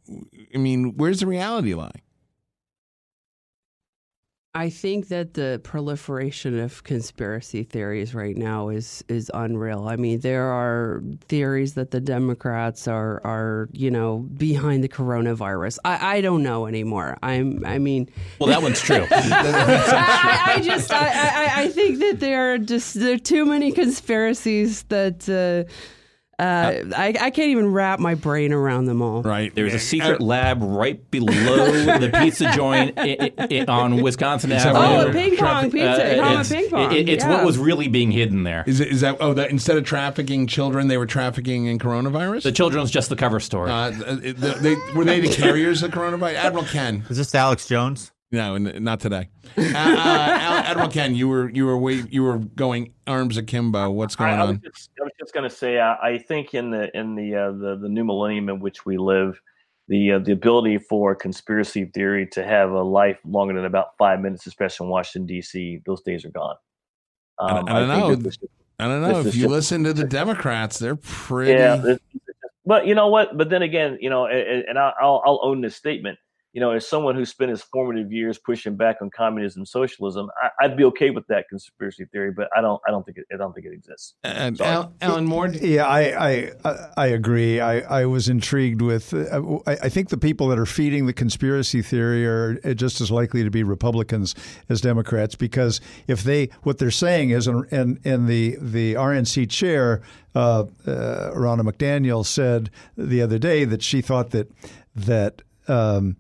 [0.54, 2.02] I mean, where's the reality lie?
[4.54, 9.88] I think that the proliferation of conspiracy theories right now is is unreal.
[9.88, 15.80] I mean, there are theories that the Democrats are are you know behind the coronavirus.
[15.86, 17.18] I, I don't know anymore.
[17.24, 19.08] I'm I mean, Well, that one's true.
[19.12, 23.72] I, I just I, I, I think that there are just there are too many
[23.72, 25.30] conspiracies that.
[25.30, 25.72] Uh,
[26.40, 29.22] uh, I, I can't even wrap my brain around them all.
[29.22, 29.54] Right.
[29.54, 31.30] There's a secret lab right below
[32.00, 34.80] the pizza joint i i on Wisconsin Avenue.
[34.80, 36.20] Oh, a ping pong pizza.
[36.20, 36.92] Uh, Hama it's, ping pong.
[36.94, 37.30] it- it's yeah.
[37.30, 38.64] what was really being hidden there.
[38.66, 38.88] Is it?
[38.88, 39.18] Is that?
[39.20, 42.44] Oh, that instead of trafficking children, they were trafficking in coronavirus.
[42.44, 43.70] The children's just the cover story.
[43.70, 46.36] uh, they, they, were they the carriers of coronavirus?
[46.36, 47.04] Admiral Ken.
[47.10, 48.12] Is this Alex Jones?
[48.32, 49.30] No, n- not today.
[49.58, 53.90] Uh, uh, Admiral Ken, you were you were way, you were going arms akimbo.
[53.92, 54.62] What's going I, I on?
[54.64, 57.52] just, I was just going to say, I, I think in the in the, uh,
[57.52, 59.40] the the new millennium in which we live,
[59.90, 64.22] the uh, the ability for conspiracy theory to have a life longer than about five
[64.22, 66.56] minutes, especially in Washington D.C., those days are gone.
[67.38, 68.16] Um, I don't think know.
[68.16, 68.38] this-
[68.80, 71.52] I don't know if you just- listen to the Democrats, they're pretty.
[71.52, 71.96] yeah,
[72.66, 73.38] but you know what?
[73.38, 76.18] But then again, you know, and, and I'll I'll own this statement.
[76.54, 80.50] You know, as someone who spent his formative years pushing back on communism, socialism, I,
[80.66, 82.32] I'd be okay with that conspiracy theory.
[82.32, 84.16] But I don't, I don't think it, I don't think it exists.
[84.26, 84.70] Uh, Sorry.
[84.70, 85.48] Al- Alan Moore.
[85.48, 87.62] Yeah, I I, I- I agree.
[87.62, 89.14] I, I was intrigued with.
[89.14, 93.10] Uh, I, I think the people that are feeding the conspiracy theory are just as
[93.12, 94.36] likely to be Republicans
[94.68, 99.50] as Democrats because if they what they're saying is, and and, and the the RNC
[99.50, 100.02] chair
[100.36, 104.52] uh, uh, Ronna McDaniel said the other day that she thought that
[104.94, 105.44] that.
[105.68, 106.18] Um,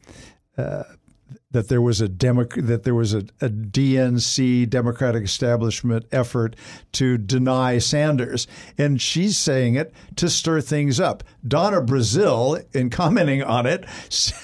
[1.51, 6.55] that there was a Democ- that there was a, a DNC Democratic establishment effort
[6.93, 11.23] to deny Sanders, and she's saying it to stir things up.
[11.47, 13.85] Donna Brazile, in commenting on it,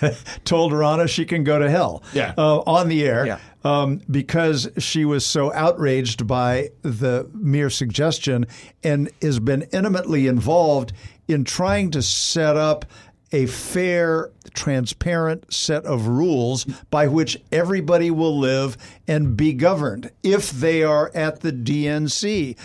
[0.43, 2.03] told Ronna she can go to hell.
[2.13, 2.33] Yeah.
[2.37, 3.25] uh, on the air.
[3.25, 3.39] Yeah.
[3.63, 8.45] Um, because she was so outraged by the mere suggestion
[8.81, 10.93] and has been intimately involved
[11.27, 12.85] in trying to set up
[13.31, 20.51] a fair, transparent set of rules by which everybody will live and be governed if
[20.51, 22.57] they are at the DNC.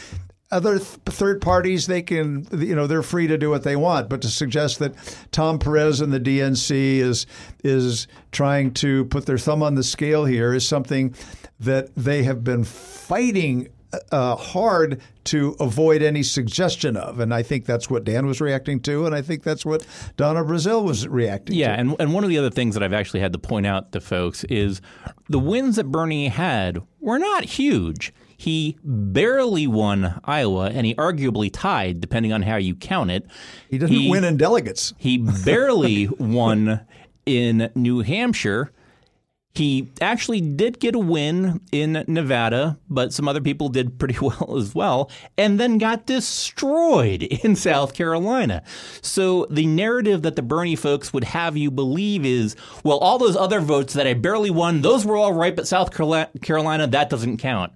[0.50, 4.10] Other th- third parties, they can, you know, they're free to do what they want.
[4.10, 4.94] But to suggest that
[5.32, 7.26] Tom Perez and the DNC is
[7.64, 11.14] is trying to put their thumb on the scale here is something
[11.58, 13.68] that they have been fighting
[14.10, 17.20] uh, hard to avoid any suggestion of.
[17.20, 19.86] And I think that's what Dan was reacting to, and I think that's what
[20.16, 21.58] Donna Brazile was reacting to.
[21.58, 21.80] Yeah, to.
[21.80, 24.00] and, and one of the other things that I've actually had to point out to
[24.00, 24.80] folks is
[25.28, 28.12] the wins that Bernie had were not huge.
[28.36, 33.24] He barely won Iowa, and he arguably tied, depending on how you count it.
[33.70, 34.94] he didn't win in delegates.
[34.98, 36.80] He barely won
[37.24, 38.72] in New Hampshire.
[39.54, 44.56] He actually did get a win in Nevada, but some other people did pretty well
[44.56, 48.62] as well, and then got destroyed in South Carolina.
[49.02, 53.36] So the narrative that the Bernie folks would have you believe is, well, all those
[53.36, 57.36] other votes that I barely won, those were all right, but South Carolina, that doesn't
[57.38, 57.72] count.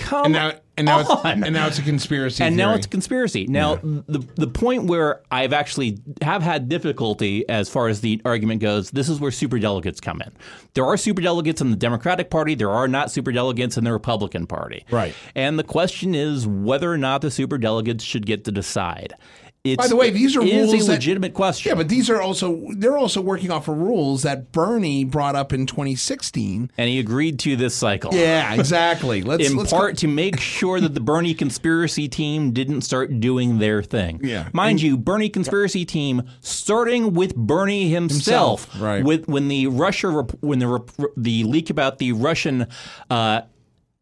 [0.00, 1.44] Come And now, and now, it's, on.
[1.44, 2.42] and now it's a conspiracy.
[2.42, 3.46] and now it's a conspiracy.
[3.46, 8.60] Now, the the point where I've actually have had difficulty as far as the argument
[8.62, 10.32] goes, this is where superdelegates come in.
[10.74, 12.54] There are superdelegates in the Democratic Party.
[12.54, 14.84] There are not superdelegates in the Republican Party.
[14.90, 15.14] Right.
[15.34, 19.14] And the question is whether or not the superdelegates should get to decide.
[19.62, 21.68] It's, By the way, these are it is rules a that- legitimate question.
[21.68, 25.52] Yeah, but these are also they're also working off of rules that Bernie brought up
[25.52, 26.70] in 2016.
[26.78, 28.14] and he agreed to this cycle.
[28.14, 29.20] Yeah, exactly.
[29.30, 33.58] Let's in let's part to make sure that the Bernie conspiracy team didn't start doing
[33.58, 34.20] their thing.
[34.22, 34.48] Yeah.
[34.54, 39.04] Mind you, Bernie conspiracy team starting with Bernie himself, Himself, right.
[39.04, 40.08] with when the Russia
[40.40, 42.66] when the the leak about the Russian
[43.10, 43.42] uh,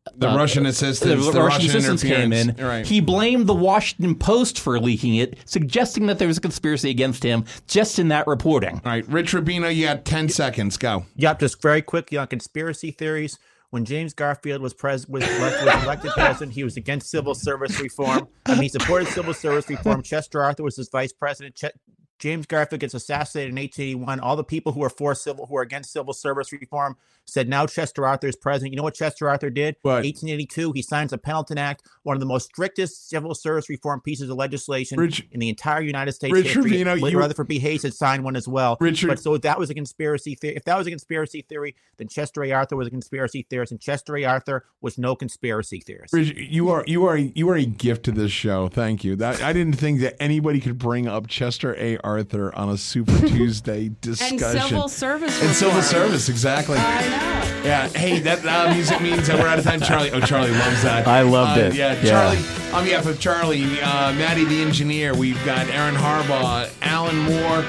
[0.08, 2.54] Uh, the Russian the, assistance, the, Russian assistance came in.
[2.58, 2.86] Right.
[2.86, 7.22] He blamed the Washington Post for leaking it, suggesting that there was a conspiracy against
[7.22, 8.80] him just in that reporting.
[8.84, 10.76] All right, Rich Rubino, you got 10 seconds.
[10.76, 11.04] Go.
[11.16, 13.38] Yep, just very quickly on conspiracy theories.
[13.70, 17.78] When James Garfield was pres- was, elect- was elected president, he was against civil service
[17.78, 18.26] reform.
[18.46, 20.02] I mean, he supported civil service reform.
[20.02, 21.54] Chester Arthur was his vice president.
[21.54, 21.76] Ch-
[22.18, 24.20] James Garfield gets assassinated in 1881.
[24.20, 27.66] All the people who are for civil, who are against civil service reform, said now
[27.66, 28.72] Chester Arthur is president.
[28.72, 29.76] You know what Chester Arthur did?
[29.82, 30.04] What?
[30.04, 34.30] 1882, he signs the Pendleton Act, one of the most strictest civil service reform pieces
[34.30, 36.62] of legislation Rich- in the entire United States Rich history.
[36.62, 37.58] Trevino, Lee you- Rutherford B.
[37.58, 38.76] Hayes had signed one as well.
[38.80, 41.76] Richard- but so if that was a conspiracy theory, if that was a conspiracy theory,
[41.98, 42.52] then Chester A.
[42.52, 44.24] Arthur was a conspiracy theorist, and Chester A.
[44.24, 46.12] Arthur was no conspiracy theorist.
[46.12, 48.68] Bridge, you are you are you are a gift to this show.
[48.68, 49.14] Thank you.
[49.16, 51.96] That I didn't think that anybody could bring up Chester A.
[51.98, 54.38] Arthur on a Super Tuesday discussion.
[54.58, 55.42] And civil service.
[55.42, 56.76] And civil service, exactly.
[56.78, 57.64] I know.
[57.64, 57.88] Yeah.
[57.88, 59.80] Hey, that uh, music means that we're out of time.
[59.80, 60.10] Charlie.
[60.12, 61.06] Oh, Charlie loves that.
[61.06, 61.74] I loved Uh, it.
[61.74, 62.10] Yeah, Yeah.
[62.10, 62.72] Charlie.
[62.72, 67.62] On behalf of Charlie, uh, Maddie the engineer, we've got Aaron Harbaugh, Alan Moore,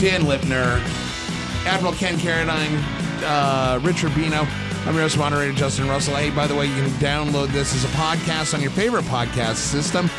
[0.00, 0.80] Dan Lipner,
[1.66, 2.82] Admiral Ken Carradine,
[3.22, 4.46] uh, Rich Rubino.
[4.86, 6.14] I'm your host moderator, Justin Russell.
[6.16, 9.56] Hey, by the way, you can download this as a podcast on your favorite podcast
[9.56, 10.10] system,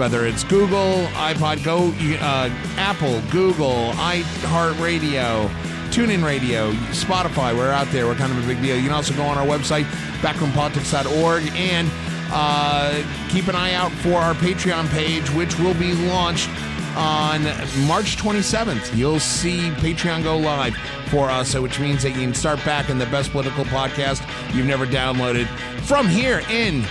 [0.00, 1.92] whether it's Google, iPod, Go,
[2.24, 2.48] uh,
[2.78, 5.46] Apple, Google, iHeartRadio,
[5.90, 7.54] TuneIn Radio, Spotify.
[7.54, 8.06] We're out there.
[8.06, 8.76] We're kind of a big deal.
[8.76, 9.84] You can also go on our website,
[10.22, 11.90] backroompolitics.org, and
[12.32, 16.48] uh, keep an eye out for our Patreon page, which will be launched
[16.96, 17.42] on
[17.86, 18.96] March 27th.
[18.96, 20.74] You'll see Patreon go live
[21.08, 24.64] for us, which means that you can start back in the best political podcast you've
[24.64, 25.46] never downloaded
[25.84, 26.84] from here in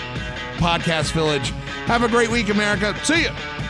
[0.60, 1.54] Podcast Village.
[1.90, 2.94] Have a great week, America.
[3.04, 3.69] See ya.